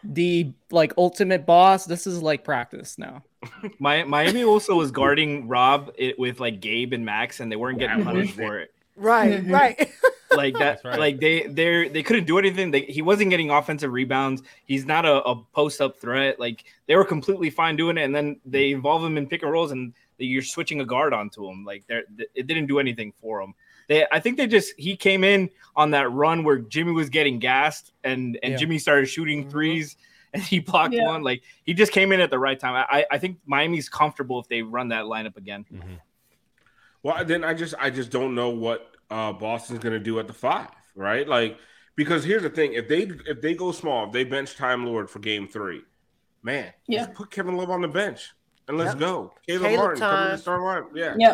[0.03, 1.85] the like ultimate boss.
[1.85, 3.23] This is like practice now.
[3.79, 7.77] My, Miami also was guarding Rob it, with like Gabe and Max, and they weren't
[7.79, 8.73] getting That punished for it.
[8.95, 9.51] Right, Mhm.
[9.51, 9.89] right.
[10.35, 10.99] Like that, That's right.
[10.99, 12.71] like they they they couldn't do anything.
[12.71, 14.43] They, he wasn't getting offensive rebounds.
[14.65, 16.39] He's not a, a post up threat.
[16.39, 18.77] Like they were completely fine doing it, and then they mm-hmm.
[18.77, 21.65] involve him in pick and rolls, and you're switching a guard onto him.
[21.65, 23.53] Like they're, it didn't do anything for him.
[23.87, 27.39] They, I think they just he came in on that run where Jimmy was getting
[27.39, 28.57] gassed, and and Yeah.
[28.57, 29.51] Jimmy started shooting mm-hmm.
[29.51, 29.97] threes,
[30.33, 31.07] and he blocked Yeah.
[31.07, 31.23] one.
[31.23, 32.85] Like he just came in at the right time.
[32.89, 35.65] I I think Miami's comfortable if they run that lineup again.
[35.71, 35.93] Mm-hmm.
[37.03, 40.33] Well, then I just I just don't know what uh Boston's gonna do at the
[40.33, 41.27] five, right?
[41.27, 41.57] Like
[41.95, 45.09] because here's the thing: if they if they go small, if they bench Time Lord
[45.09, 45.81] for Game Three,
[46.43, 46.99] man, Yeah.
[47.05, 48.31] just put Kevin Love on the bench
[48.67, 48.99] and let's Yep.
[48.99, 49.33] go.
[49.47, 50.83] Caleb, Caleb Martin come to the start line.
[50.95, 51.29] Yeah, yeah,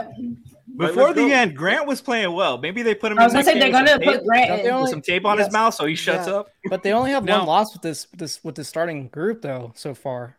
[0.77, 1.33] Like, Before let's the go.
[1.33, 2.57] end, Grant was playing well.
[2.57, 3.19] Maybe they put him.
[3.19, 4.71] I was gonna say they're gonna put tape- Grant Don't in.
[4.71, 6.35] only- some tape on his mouth, so he shuts Yeah.
[6.35, 6.49] up.
[6.69, 7.39] But they only have No.
[7.39, 10.37] one loss with this this with the starting group though so far.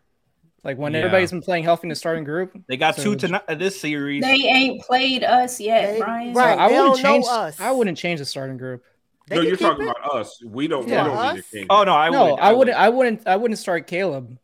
[0.65, 1.01] Like when Yeah.
[1.01, 2.57] everybody's been playing healthy in the starting group.
[2.69, 4.23] They got So- two tonight uh, this series.
[4.23, 6.33] They ain't played us yet, They- Brian.
[6.35, 6.57] right.
[6.59, 7.27] I they wouldn't don't know change.
[7.29, 7.61] us.
[7.61, 8.85] I wouldn't change the starting group.
[9.29, 9.91] They no, you're talking it.
[9.99, 10.43] about us.
[10.45, 10.87] We don't.
[10.89, 11.05] Yeah.
[11.05, 11.67] we don't need a Us?
[11.71, 12.41] oh no, I no, would.
[12.41, 12.77] I wouldn't.
[12.77, 13.27] I wouldn't.
[13.27, 14.39] I wouldn't start Caleb.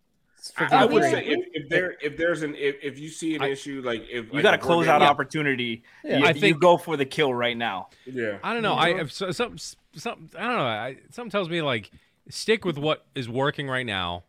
[0.57, 3.43] I, I would say if, if there if there's an if, if you see an
[3.43, 5.83] I- issue like if You like, got a if we're closeout getting- opportunity.
[6.05, 6.19] Yeah.
[6.19, 7.89] You, I you think- go for the kill right now.
[8.07, 8.75] Yeah, I don't know.
[8.75, 10.63] I if so, some some I don't know.
[10.65, 11.91] I, something tells me like
[12.31, 14.25] stick with what is working right now,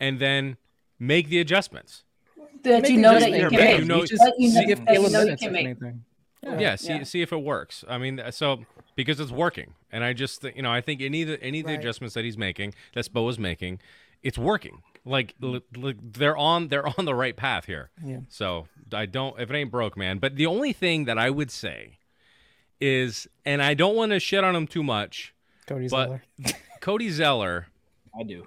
[0.00, 0.56] and then
[0.98, 2.04] make the adjustments.
[2.62, 3.60] that Make you know that you in can make.
[3.70, 3.78] make.
[3.80, 5.64] You know- just you know see if that you know you can make.
[5.66, 6.04] anything.
[6.42, 7.02] Yeah, see Yeah.
[7.04, 7.84] see if it works.
[7.88, 8.64] I mean, uh, so
[8.96, 11.66] because it's working, and I just you know I think any of the any of
[11.66, 11.80] the Right.
[11.80, 13.80] adjustments that he's making, that Spo is making,
[14.22, 14.82] it's working.
[15.06, 17.90] Like l- l- they're on they're on the right path here.
[18.04, 18.20] Yeah.
[18.28, 20.18] So I don't if it ain't broke, man.
[20.18, 21.98] But the only thing that I would say
[22.80, 25.34] is, and I don't want to shit on him too much,
[25.66, 26.22] Cody but Zeller.
[26.80, 27.68] Cody Zeller.
[28.18, 28.46] I do.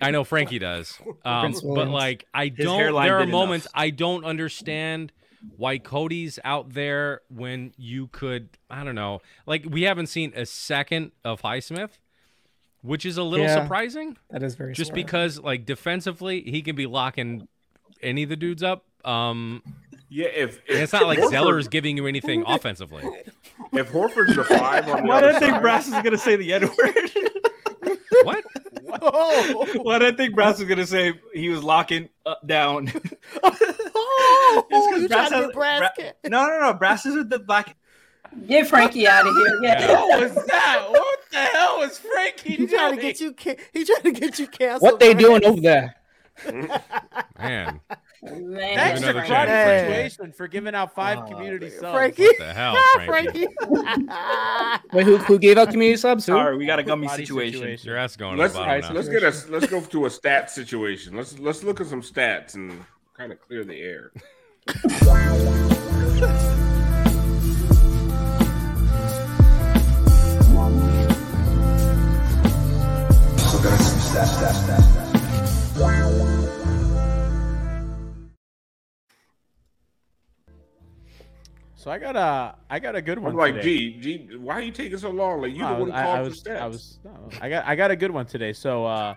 [0.00, 0.98] I know Frankie does.
[1.24, 3.32] Um, but like I don't hairline there are did enough.
[3.40, 5.12] moments I don't understand
[5.56, 9.20] why Cody's out there when you could I don't know.
[9.46, 11.90] Like we haven't seen a second of Highsmith
[12.80, 14.16] which is a little Yeah, surprising.
[14.30, 15.06] That is very Just surprising.
[15.06, 17.46] because, like, defensively, he can be locking
[18.02, 18.84] any of the dudes up.
[19.04, 19.62] Um,
[20.08, 23.04] Yeah, if, if it's not like Horford- Zeller is giving you anything offensively.
[23.72, 26.34] If Horford's the five on the Why other do I think Brass is gonna say
[26.34, 27.10] the N word?
[28.24, 28.44] what?
[29.00, 29.66] Oh.
[29.82, 32.92] Why do I think Brass was gonna say he was locking up down?
[33.94, 36.74] Oh, you Brass to has- get Brass Bra- no, no, no.
[36.74, 37.76] Brass is with the black.
[38.46, 39.58] Get Frankie out of here.
[39.62, 39.92] Yeah.
[39.92, 40.86] What was that?
[40.90, 43.32] What the hell was Frankie He trying to get you.
[43.34, 44.82] Ca- he trying to get you canceled.
[44.82, 45.24] what they Brass.
[45.24, 45.94] doing over there?
[47.38, 47.80] Man,
[48.22, 50.08] Man, Thanks Give for another Crowded chance, Frankie.
[50.08, 51.92] Situation for giving out five community subs.
[51.92, 52.22] Frankie?
[52.24, 53.46] what the hell, Frankie?
[53.58, 54.86] Frankie.
[54.92, 56.26] Wait, who who gave out community subs?
[56.26, 56.32] Who?
[56.34, 57.60] Sorry, we got a gummy situation.
[57.60, 57.88] situation.
[57.88, 58.92] Your ass going let's to the bottom now.
[58.92, 61.16] let's get us let's go to a stat situation.
[61.16, 62.84] Let's let's look at some stats and
[63.16, 64.12] kind of clear the air.
[81.82, 83.32] So I got a I got a good one.
[83.32, 83.90] I'm like, today.
[83.98, 85.42] G, G, why are you taking so long?
[85.42, 86.46] Like you No, the one who I, called I was.
[86.46, 88.52] I was, no, I got, I got a good one today.
[88.52, 89.16] So, uh,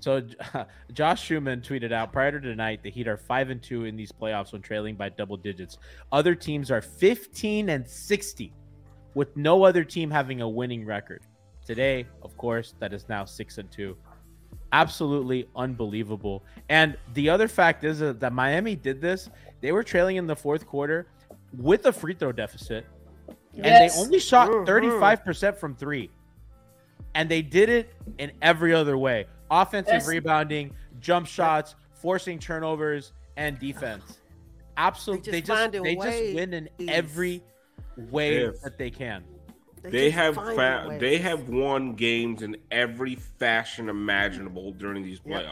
[0.00, 0.22] so
[0.94, 4.12] Josh Schumann tweeted out prior to tonight, the Heat are five and two in these
[4.12, 5.76] playoffs when trailing by double digits.
[6.10, 8.54] Other teams are fifteen and sixty,
[9.12, 11.20] with no other team having a winning record.
[11.66, 13.94] Today, of course, that is now six and two.
[14.72, 16.44] Absolutely unbelievable.
[16.70, 19.28] And the other fact is uh, that Miami did this.
[19.60, 21.08] They were trailing in the fourth quarter
[21.56, 22.86] with a free throw deficit
[23.54, 23.94] and Yes.
[23.96, 24.66] they only shot Mhm.
[24.66, 26.10] 35% from three.
[27.14, 33.12] And they did it in every other way offensive That's- rebounding, jump shots, forcing turnovers,
[33.36, 34.20] and defense.
[34.76, 35.32] Absolutely.
[35.32, 37.42] They just just, they just win in every
[37.96, 38.60] way Yes.
[38.62, 39.24] that they can.
[39.82, 45.44] They just have fa- they have won games in every fashion imaginable during these Yep.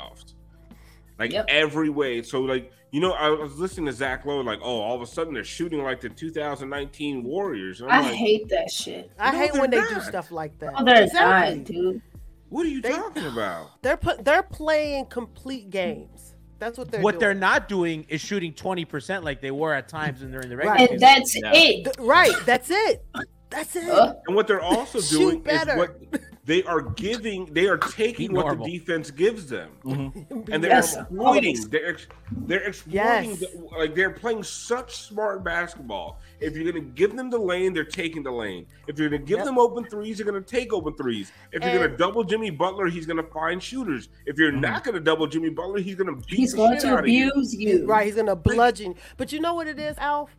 [1.16, 1.20] Playoffs.
[1.20, 1.46] Like Yep.
[1.48, 2.22] every way.
[2.22, 5.06] So like you know, I was listening to Zach Lowe, like, oh, all of a
[5.06, 7.80] sudden they're shooting like the 2019 Warriors.
[7.80, 9.10] And I I'm like, hate that shit.
[9.18, 10.74] I No, hate they're when they do stuff like that.
[10.76, 11.56] Oh, they're Exactly.
[11.56, 12.02] not, dude.
[12.50, 13.70] what are you They- talking about?
[13.82, 16.36] They're put, they're playing complete games.
[16.60, 17.20] That's what they're what doing.
[17.20, 20.56] they're not doing is shooting 20% like they were at times when they're in the
[20.56, 20.90] regular Right.
[20.92, 21.50] And that's Yeah.
[21.52, 21.84] it.
[21.84, 22.32] Th- right.
[22.46, 23.04] That's it.
[23.50, 23.88] That's it.
[23.90, 25.72] Uh, And what they're also doing better.
[25.72, 26.00] is what
[26.46, 27.46] they are giving.
[27.54, 30.50] They are taking what the defense gives them, Mm-hmm.
[30.52, 30.94] and they're Yes.
[30.96, 31.56] exploiting.
[31.70, 33.30] They're ex- they're exploiting.
[33.30, 33.38] Yes.
[33.40, 36.20] The, like they're playing such smart basketball.
[36.40, 38.66] If you're going to give them the lane, they're taking the lane.
[38.88, 39.46] If you're going to give Yep.
[39.46, 41.32] them open threes, you're going to take open threes.
[41.52, 44.10] If you're going to double Jimmy Butler, he's going to find shooters.
[44.26, 46.88] If you're not going to double Jimmy Butler, he's going to beat he's going to
[46.88, 47.30] out of you.
[47.30, 47.86] abuse you.
[47.86, 48.92] Right, he's gonna bludgeon.
[48.92, 48.96] You.
[49.16, 50.30] But you know what it is, Alf?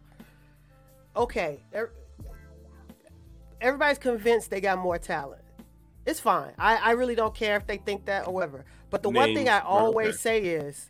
[1.16, 1.94] Okay, er-
[3.62, 5.42] everybody's convinced they got more talent.
[6.06, 6.54] It's fine.
[6.60, 8.66] I, I really don't care if they think that or whatever.
[8.90, 10.18] But the one thing I always okay.
[10.18, 10.90] say is,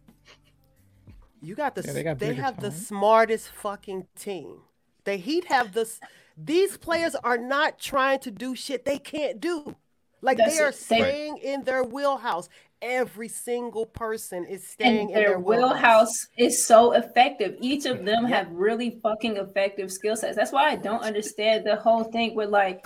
[1.41, 4.61] you got the Yeah, s- they got they bigger have the smartest fucking team.
[5.03, 5.99] The Heat have this.
[6.38, 9.76] These players are not trying to do shit they can't do.
[10.22, 10.86] Like That's they are it.
[10.89, 12.49] They- staying in their wheelhouse.
[12.82, 17.55] Every single person is staying And in their their wheelhouse is so effective.
[17.61, 20.36] Each of them have really fucking effective skill sets.
[20.36, 22.86] That's why I don't understand the whole thing with like,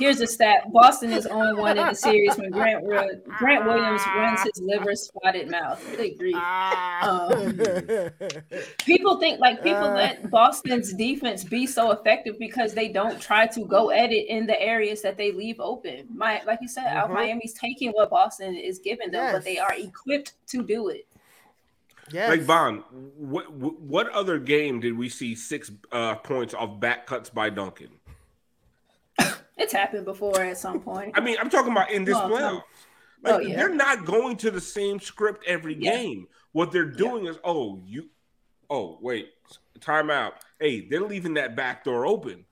[0.00, 2.84] here's a stat: Boston is on one in the series when Grant
[3.38, 5.80] Grant Williams runs his liver spotted mouth.
[5.96, 6.34] Good grief.
[6.34, 7.60] Um,
[8.84, 9.94] people think like people Uh.
[9.94, 14.46] let Boston's defense be so effective because they don't try to go at it in
[14.46, 16.08] the areas that they leave open.
[16.14, 17.14] My like you said, Out Mhm.
[17.14, 21.06] Miami's taking what Boston is giving them, but they are equipped to do it.
[22.12, 22.28] Yes.
[22.28, 22.78] Like Von,
[23.16, 27.50] what what what other game did we see six uh, points off back cuts by
[27.50, 27.90] Duncan?
[29.60, 31.12] It's happened before at some point.
[31.14, 32.34] I mean, I'm talking about in this Oh, no.
[32.36, 32.62] playoffs.
[33.22, 33.56] Like Oh, yeah.
[33.56, 35.96] they're not going to the same script every Yeah.
[35.98, 36.28] game.
[36.52, 38.08] What they're doing is, oh, you,
[38.70, 39.28] oh, wait,
[39.78, 40.32] timeout.
[40.58, 42.46] Hey, they're leaving that back door open.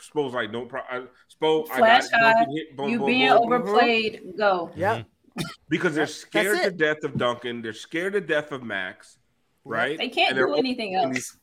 [0.00, 0.68] Suppose like don't.
[0.68, 3.38] Pro- uh, I, suppose I got high, hit, boom, you boom, being boom.
[3.38, 3.52] Mm-hmm.
[3.52, 4.70] overplayed, go.
[4.76, 4.98] Yeah.
[4.98, 5.42] Mm-hmm.
[5.68, 7.62] because they're scared to death of Duncan.
[7.62, 9.18] They're scared to death of Max,
[9.64, 9.98] right?
[9.98, 11.14] They can't And do anything else.
[11.14, 11.37] these-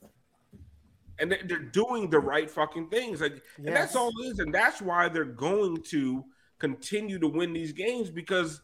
[1.20, 3.22] and they- they're doing the right fucking things.
[3.22, 6.24] Like, and that's all it is, and that's why they're going to
[6.60, 8.62] continue to win these games because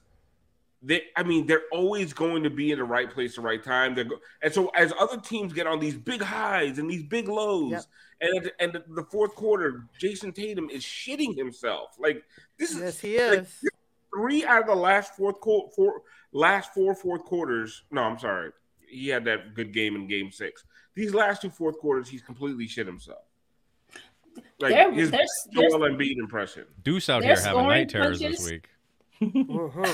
[0.82, 1.04] they.
[1.16, 3.94] I mean, they're always going to be in the right place, the right time.
[3.96, 7.28] They're go- and so as other teams get on these big highs and these big
[7.28, 7.84] lows, Yep.
[8.22, 11.96] and and the, fourth quarter, Jayson Tatum is shitting himself.
[12.00, 12.24] Like
[12.58, 13.66] this is Yes, he like, is.
[14.14, 17.84] three out of the last fourth quarter, four last four fourth quarters.
[17.92, 18.52] No, I'm sorry.
[18.88, 20.64] He had that good game in Game Six.
[20.96, 23.24] These last two fourth quarters, he's completely shit himself.
[24.60, 26.66] Like They're- his they're- Joel Embiid impression.
[26.84, 28.44] Deuce out here having night terrors punches.
[28.46, 28.70] this week.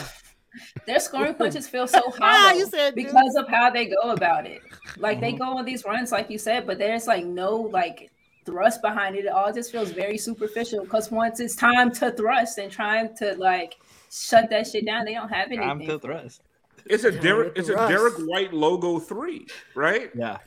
[0.85, 4.45] Their scoring punches feel so hollow Ah, you said because of how they go about
[4.47, 4.61] it.
[4.97, 8.11] Like they go on these runs, like you said, but there's like no like
[8.45, 9.25] thrust behind it.
[9.25, 10.83] It all just feels very superficial.
[10.83, 13.77] Because once it's time to thrust and trying to like
[14.11, 15.67] shut that shit down, they don't have anything.
[15.67, 16.41] Time to thrust.
[16.85, 17.53] It's a Derrick.
[17.55, 17.75] It's a.
[17.75, 19.45] Derrick White logo three,
[19.75, 20.09] right?
[20.15, 20.37] Yeah.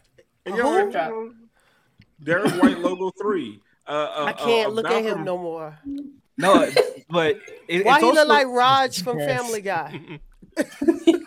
[0.47, 0.91] And y'all who?
[0.91, 1.33] know-
[2.23, 3.61] Derrick White logo three.
[3.87, 5.79] Uh, uh, I can't uh, look at him no more.
[6.37, 6.71] No,
[7.11, 7.37] but
[7.69, 9.41] it, Why it's he also, look like Raj from Yes.
[9.41, 10.21] Family Guy?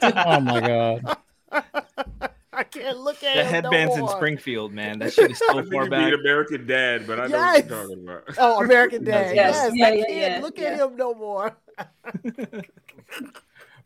[0.01, 1.17] oh my god.
[2.55, 4.15] I can't look at the him headbands no in.
[4.15, 4.99] Springfield, man.
[4.99, 6.09] That shit is so think far back.
[6.09, 8.23] be American Dad, but I know what you're talking about.
[8.37, 9.35] Oh, American Dad.
[9.35, 9.55] Yes.
[9.55, 10.65] Yes, Yeah, I yeah, can't yeah, look yeah.
[10.65, 11.57] at him no more.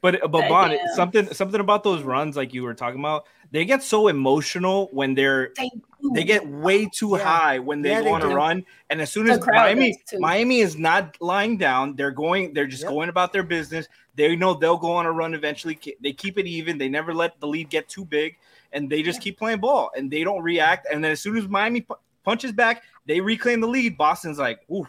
[0.01, 0.77] But uh, but Hey, Bon, yeah.
[0.95, 5.15] something something about those runs, like you were talking about, they get so emotional when
[5.15, 5.71] they're They,
[6.13, 7.23] they get way too Yeah.
[7.23, 9.97] high when they Yeah, go they on a run, and as soon as Miami.
[10.19, 12.91] Miami is not lying down, they're going, they're just Yep.
[12.91, 13.87] going about their business.
[14.15, 15.79] They know they'll go on a run eventually.
[16.01, 16.77] They keep it even.
[16.77, 18.37] They never let the lead get too big,
[18.71, 20.87] and they just keep playing ball and they don't react.
[20.91, 23.97] And then as soon as Miami pu- punches back, they reclaim the lead.
[23.97, 24.87] Boston's like, ooh.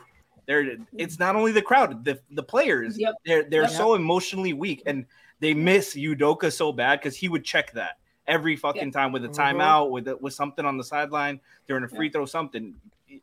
[0.48, 2.98] They're, it's not only the crowd, the, the players.
[2.98, 3.14] Yep.
[3.24, 3.70] They're they're Yep.
[3.70, 5.04] so emotionally weak, and
[5.40, 9.28] they miss Udoka so bad because he would check that every fucking time with a
[9.28, 9.36] Mhm.
[9.36, 11.38] timeout, with a, with something on the sideline
[11.68, 12.74] during a free throw, something.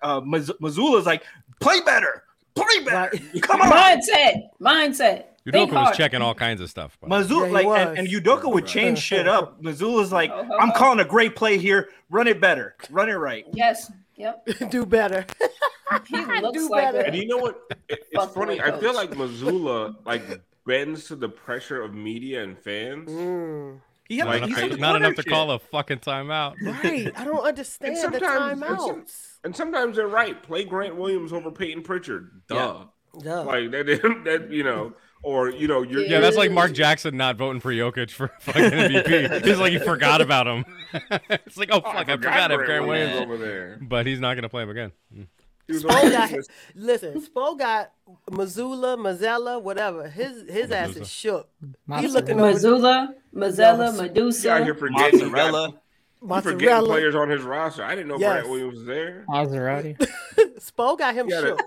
[0.01, 1.23] Uh, Maz- Mazzulla's like,
[1.59, 2.23] play better,
[2.55, 3.17] play better.
[3.41, 5.25] Come on, mindset, mindset.
[5.51, 6.97] Think Udoka was checking all kinds of stuff.
[6.99, 7.07] by.
[7.07, 7.97] Mazzulla, Yeah, like, and, was.
[7.99, 9.61] and Udoka would change shit up.
[9.63, 11.89] Mazzulla's like, Ho, ho, I'm calling a great play here.
[12.09, 13.45] Run it better, run it right.
[13.53, 13.91] Yes.
[14.17, 14.47] Yep.
[14.69, 15.25] Do better.
[16.07, 16.99] He looks Do like better.
[17.01, 17.61] And you know what?
[17.87, 18.59] It- it's funny.
[18.59, 20.23] I feel like Mazzulla like
[20.65, 23.09] bends to the pressure of media and fans.
[23.09, 23.79] Mm.
[24.09, 26.55] He had, Like, he's I- a Not enough to corner call a fucking timeout.
[26.61, 27.11] Right.
[27.15, 29.11] I don't understand the sometimes- and some- timeouts.
[29.43, 30.41] And sometimes they're right.
[30.41, 32.41] Play Grant Williams over Payton Pritchard.
[32.47, 32.85] Duh.
[33.21, 33.43] Duh.
[33.43, 33.85] Like that,
[34.25, 34.93] that, you know,
[35.25, 38.61] or you know, you're Yeah, that's like Mark Jackson not voting for Jokic for fucking
[38.63, 39.45] MVP.
[39.45, 40.65] He's like he forgot about him.
[41.29, 43.21] it's like, oh Oh, fuck, I forgot if Grant Williams Williams.
[43.33, 43.77] over there.
[43.81, 44.91] But he's not gonna play him again.
[45.15, 45.27] Mm.
[45.67, 46.31] He was Spo got,
[46.75, 47.91] listen, Spo got
[48.29, 50.07] Missoula, Mazzella, whatever.
[50.07, 51.49] His his ass is shook.
[51.59, 52.13] He Mozzarella.
[52.13, 53.95] looking over Mazula, Mazzella, Yes.
[53.99, 54.63] Out Medusa.
[54.63, 55.67] here forgetting he got- Mozzarella.
[55.69, 55.71] he
[56.27, 56.87] forgetting mozzarella.
[56.87, 57.83] players on his roster.
[57.83, 58.31] I didn't know Yes.
[58.33, 59.25] Grant Williams was there.
[59.27, 59.97] Maserati.
[60.59, 61.59] Spo got him He had, shook.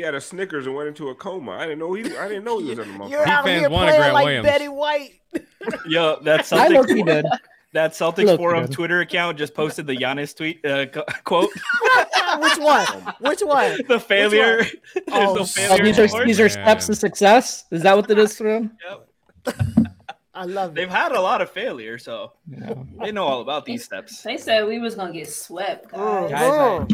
[0.00, 1.52] A, he had a Snickers and went into a coma.
[1.52, 2.16] I didn't know he.
[2.16, 4.46] I didn't know he was in the You're out here playing like Williams.
[4.46, 5.20] Betty White.
[5.86, 7.26] Yo, that I look he Celtics, did.
[7.72, 8.68] that Celtics Look, forum man.
[8.72, 10.86] Twitter account just posted the Giannis tweet uh,
[11.24, 11.50] quote.
[12.38, 12.86] Which one?
[13.20, 13.78] Which one?
[13.88, 14.64] the failure.
[14.64, 14.74] There's
[15.08, 15.84] Oh, no oh, Oh, failure.
[15.84, 17.64] these are these are steps to success.
[17.70, 18.76] Is that what it is for him?
[20.34, 20.74] I love it.
[20.76, 20.92] They've it.
[20.92, 22.74] had a lot of failure, so Yeah.
[23.02, 24.22] they know all about these steps.
[24.22, 26.30] They said we was gonna get swept, guys.
[26.30, 26.88] Guys,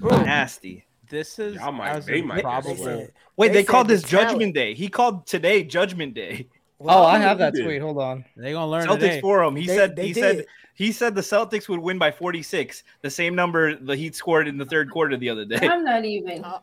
[0.00, 0.24] Mm.
[0.24, 0.84] Nasty.
[1.12, 2.74] This is Y'all might- as they might get probable.
[2.84, 4.54] They Wait, They they, called the this Judgment talent.
[4.54, 4.72] Day.
[4.74, 6.48] He called today Judgment Day.
[6.84, 7.62] Oh, I have that did.
[7.64, 7.80] tweet.
[7.80, 8.24] Hold on.
[8.36, 9.20] They gonna learn Celtics today.
[9.20, 9.54] forum.
[9.54, 13.10] He They- said they he said he said the Celtics would win by 46, the
[13.10, 15.60] same number the Heat scored in the third quarter the other day.
[15.62, 16.42] I'm not even.
[16.44, 16.58] Uh,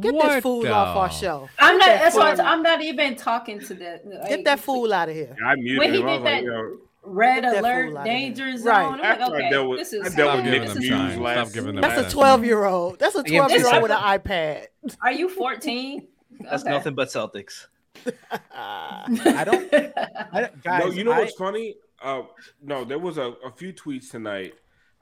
[0.00, 1.48] Get What this fool the- off our show.
[1.58, 1.86] I'm not.
[1.86, 4.24] that That's why I'm not even talking to the.
[4.28, 5.34] Get that fool out of here.
[5.44, 6.06] I muted When he him.
[6.06, 8.66] I did was like, that- yo, Red that alert, fool danger zone.
[8.68, 8.84] Right.
[8.84, 10.00] I'm like, After I okay, dealt with- this is.
[10.00, 11.10] I dealt Stop with giving Nick them Muse time.
[11.12, 12.98] Stop last- giving them That's a 12 year old.
[12.98, 14.66] That's a 12 year old with an iPad.
[15.02, 16.06] Are you 14?
[16.40, 16.70] That's Okay.
[16.70, 17.66] nothing but Celtics.
[18.52, 19.74] I don't.
[19.74, 21.76] I don't guys, no, you know I- what's funny?
[22.02, 22.22] Uh,
[22.62, 24.54] no, there was a, a few tweets tonight.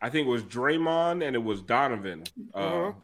[0.03, 2.25] I think it was Draymond and it was Donovan.
[2.55, 2.95] Uh, Mhm.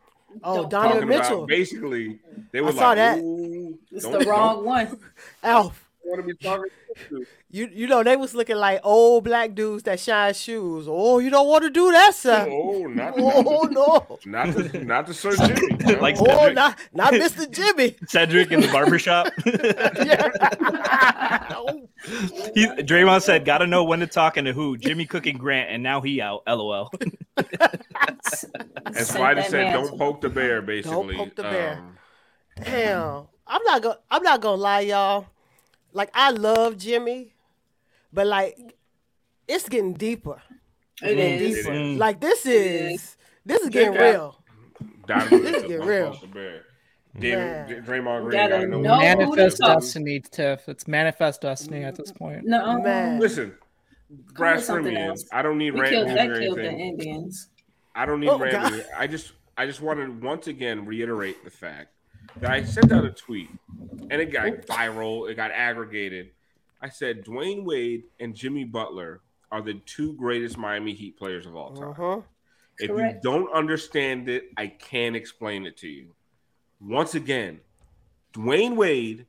[0.43, 1.37] Oh, Don't- Donovan Mitchell.
[1.39, 2.19] about basically
[2.53, 3.19] they were I saw like, that.
[3.21, 4.99] Ooh, It's don't- the wrong one.
[5.43, 5.86] Alf.
[6.07, 6.71] Want to be talking
[7.11, 7.27] to.
[7.51, 10.87] You you know they was looking like old black dudes that shine shoes.
[10.89, 12.47] Oh, you don't want to do that, sir.
[12.51, 14.19] Oh, not, Oh no.
[14.25, 15.77] not the not the Sir Jimmy.
[15.85, 16.01] no.
[16.01, 17.51] Like Oh, not not Mr.
[17.51, 17.97] Jimmy.
[18.07, 19.27] Cedric in the barbershop.
[21.51, 21.89] Oh,
[22.55, 25.83] he, Draymond said, "Gotta know when to talk and to who." Jimmy cooking Grant, and
[25.83, 26.43] now he out.
[26.47, 26.91] LOL.
[27.37, 27.45] As
[29.09, 30.63] Sent Whitey that said, man don't poke the bear.
[30.63, 31.79] Basically, poke the bear.
[31.79, 31.99] Um,
[32.63, 33.27] Damn.
[33.47, 35.27] I'm not gonna I'm not gonna lie, y'all.
[35.97, 37.33] Like I love Jimmy,
[38.13, 38.57] but like
[39.49, 40.43] it's getting deeper.
[41.03, 41.57] It is.
[41.65, 41.71] Deeper.
[41.71, 41.99] Mm.
[41.99, 43.17] Like this is
[43.47, 44.03] this is getting Yeah.
[44.11, 44.43] real.
[45.07, 46.11] Donovan This Mitchell, get don't real.
[46.11, 46.51] poke the bear.
[47.15, 47.67] Man.
[47.69, 48.81] Damn, Draymond Green Gotta gotta know.
[48.83, 48.99] know.
[48.99, 50.69] Manifest destiny, Tiff.
[50.69, 52.45] It's manifest destiny at this point.
[52.45, 53.19] No, Man.
[53.19, 53.55] Listen,
[54.35, 55.25] Call it something Braspermian, else.
[55.33, 56.81] I don't need we rant killed music or the anything.
[56.81, 57.49] Indians.
[57.95, 61.51] I don't need Oh, rant I just I just want to once again reiterate the
[61.51, 61.96] fact that
[62.43, 63.51] I sent out a tweet
[64.11, 66.30] and it got viral, it got aggregated.
[66.82, 69.20] I said Dwyane Wade and Jimmy Butler
[69.51, 71.89] are the two greatest Miami Heat players of all time.
[71.91, 72.20] Uh-huh.
[72.78, 73.24] If Correct.
[73.24, 76.09] you don't understand it, I can't explain it to you.
[76.80, 77.61] Once again,
[78.34, 79.26] Dwyane Wade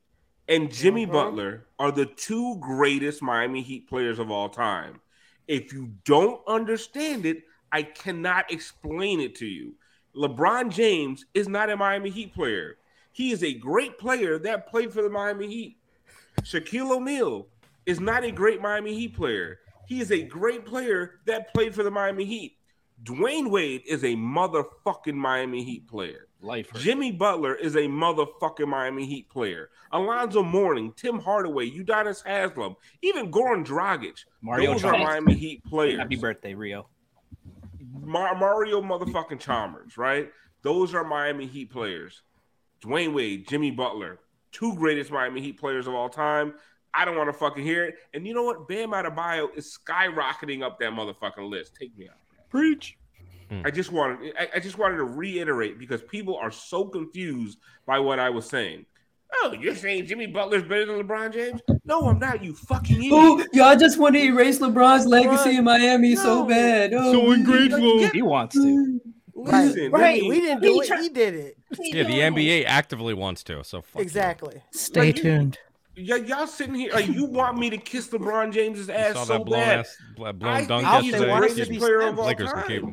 [0.49, 1.13] and Jimmy Uh-huh.
[1.13, 4.99] Butler are the two greatest Miami Heat players of all time.
[5.47, 9.75] If you don't understand it, I cannot explain it to you.
[10.15, 12.77] LeBron James is not a Miami Heat player.
[13.17, 15.77] He is a great player that played for the Miami Heat.
[16.43, 17.47] Shaquille O'Neal
[17.87, 19.57] is not a great Miami Heat player.
[19.87, 22.57] He is a great player that played for the Miami Heat.
[23.03, 26.27] Dwyane Wade is a motherfucking Miami Heat player.
[26.41, 26.77] Lifer.
[26.77, 29.71] Jimmy Butler is a motherfucking Miami Heat player.
[29.91, 34.25] Alonzo Mourning, Tim Hardaway, Udonis Haslem, even Goran Dragic.
[34.43, 35.97] Mario those are Miami Heat players.
[35.97, 36.87] Happy birthday, Rio.
[37.99, 40.29] Mar- Mario motherfucking Chalmers, right?
[40.61, 42.21] Those are Miami Heat players.
[42.81, 44.19] Dwyane Wade, Jimmy Butler,
[44.51, 46.53] two greatest Miami Heat players of all time.
[46.93, 47.95] I don't want to fucking hear it.
[48.13, 48.67] And you know what?
[48.67, 51.75] Bam Adebayo is skyrocketing up that motherfucking list.
[51.79, 52.17] Take me out.
[52.49, 52.97] Preach.
[53.49, 53.61] Hmm.
[53.63, 57.99] I just wanted I, I just wanted to reiterate because people are so confused by
[57.99, 58.85] what I was saying.
[59.33, 61.61] Oh, you're saying Jimmy Butler's better than LeBron James?
[61.83, 62.43] No, I'm not.
[62.43, 63.13] You fucking idiot.
[63.13, 66.93] Oh, y'all just want to erase LeBron's legacy in Miami so bad.
[66.93, 68.07] Oh, so ungrateful.
[68.09, 68.61] He wants to.
[68.61, 69.06] Mm.
[69.37, 70.87] Listen, Right, let we didn't do He it.
[70.87, 71.57] try- He did it.
[71.79, 73.63] Yeah, the NBA actively wants to.
[73.63, 74.01] So fuck you.
[74.01, 74.61] Exactly.
[74.71, 75.59] Stay Like, tuned.
[75.95, 79.23] Y- y'all sitting here like you want me to kiss LeBron James's I ass saw
[79.25, 79.79] so that blown bad.
[79.79, 82.01] ass, bl- I blown dunk think he's They the want us to greatest be player
[82.01, 82.67] of all Lakers time.
[82.67, 82.83] keep.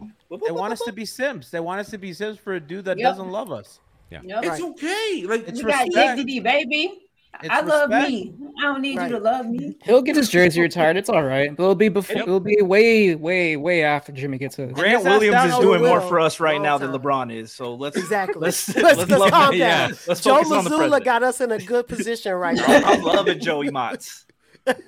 [0.47, 1.51] They want us to be Sims.
[1.51, 3.11] They want us to be Sims for a dude that Yep.
[3.11, 3.81] doesn't love us.
[4.11, 4.23] Yep.
[4.27, 5.25] It's okay.
[5.27, 6.19] Like It's We got respect.
[6.19, 7.04] EXDD, baby.
[7.43, 8.11] It's I love respect.
[8.11, 8.35] me.
[8.59, 9.11] I don't need Right.
[9.11, 9.77] you to love me.
[9.85, 10.97] He'll get his jersey retired.
[10.97, 11.55] It's all right.
[11.55, 12.17] But it'll be before.
[12.17, 14.73] It'll be way, way, way after Jimmy gets his.
[14.73, 16.93] Grant Williams is doing more for us right Long now than.
[16.93, 17.53] LeBron is.
[17.53, 18.41] So let's Exactly.
[18.41, 19.59] let's Let's, let's, let's love calm it.
[19.59, 19.91] down.
[19.91, 22.65] Yeah, let's Joe focus on the Mazzulla got us in a good position right now.
[22.67, 24.25] I'm loving Joey Motts.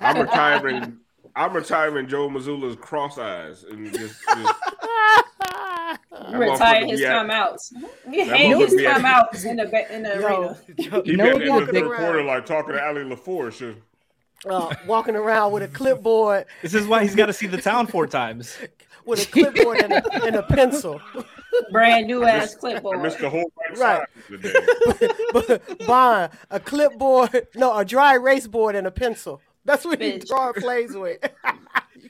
[0.01, 0.97] I'm retiring.
[1.37, 4.53] I'm retiring Joe Mazzulla's cross eyes and just, just
[6.31, 7.71] You retire his be at- timeouts.
[8.09, 11.03] You hang his motherfucker be at- timeouts in the in the Yo, arena.
[11.05, 13.61] he know been in the be third quarter like talking to Allie LaForce.
[13.61, 13.81] and-
[14.49, 17.87] uh, walking around with a clipboard, This is why he's got to see the town
[17.87, 18.57] four times.
[19.05, 21.01] with a clipboard and a, and a pencil.
[21.71, 23.01] Brand new ass I missed clipboard.
[23.19, 24.07] the whole right, Right.
[24.29, 24.33] side
[25.33, 25.85] of the day.
[25.87, 29.41] Bond, a clipboard, no, a dry erase board and a pencil.
[29.67, 30.27] That's what he Bitch.
[30.27, 31.19] draw plays with.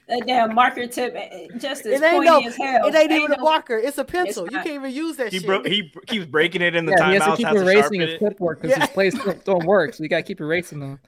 [0.09, 2.87] That damn marker tip, eh, just as It ain't pointy no, as hell.
[2.87, 3.77] it ain't even a marker.
[3.77, 4.45] It's a pencil.
[4.45, 5.47] you can't even use that He shit.
[5.47, 7.99] bro- he keeps breaking it in the Yeah, he has to keep Has to erasing
[8.01, 8.19] his it.
[8.19, 9.93] clipboard because his plays don't, don't work.
[9.93, 10.99] So you gotta keep erasing them.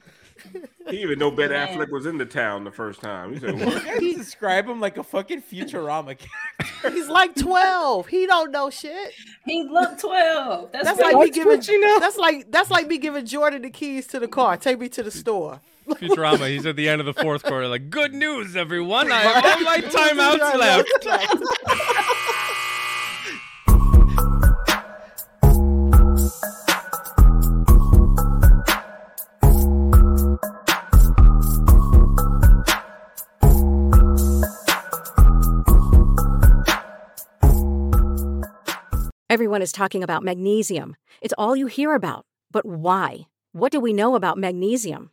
[0.90, 1.68] He even know Ben Man.
[1.68, 3.32] Affleck was in the town the first time.
[3.32, 6.90] He said, "What?" You describe him like a fucking Futurama character.
[6.90, 8.06] He's like twelve.
[8.06, 9.12] He don't know shit.
[9.46, 10.72] He looked twelve.
[10.72, 11.62] That's, That's like me giving.
[11.62, 12.00] you know.
[12.00, 14.56] That's like that's like me giving Jordan the keys to the car.
[14.56, 15.60] Take me to the store.
[15.88, 16.48] Futurama.
[16.48, 17.68] He's at the end of the fourth quarter.
[17.68, 19.10] Like, good news, everyone.
[19.10, 22.10] I have all my timeouts left.
[39.30, 40.96] Everyone is talking about magnesium.
[41.22, 42.26] It's all you hear about.
[42.50, 43.28] But why?
[43.52, 45.12] What do we know about magnesium?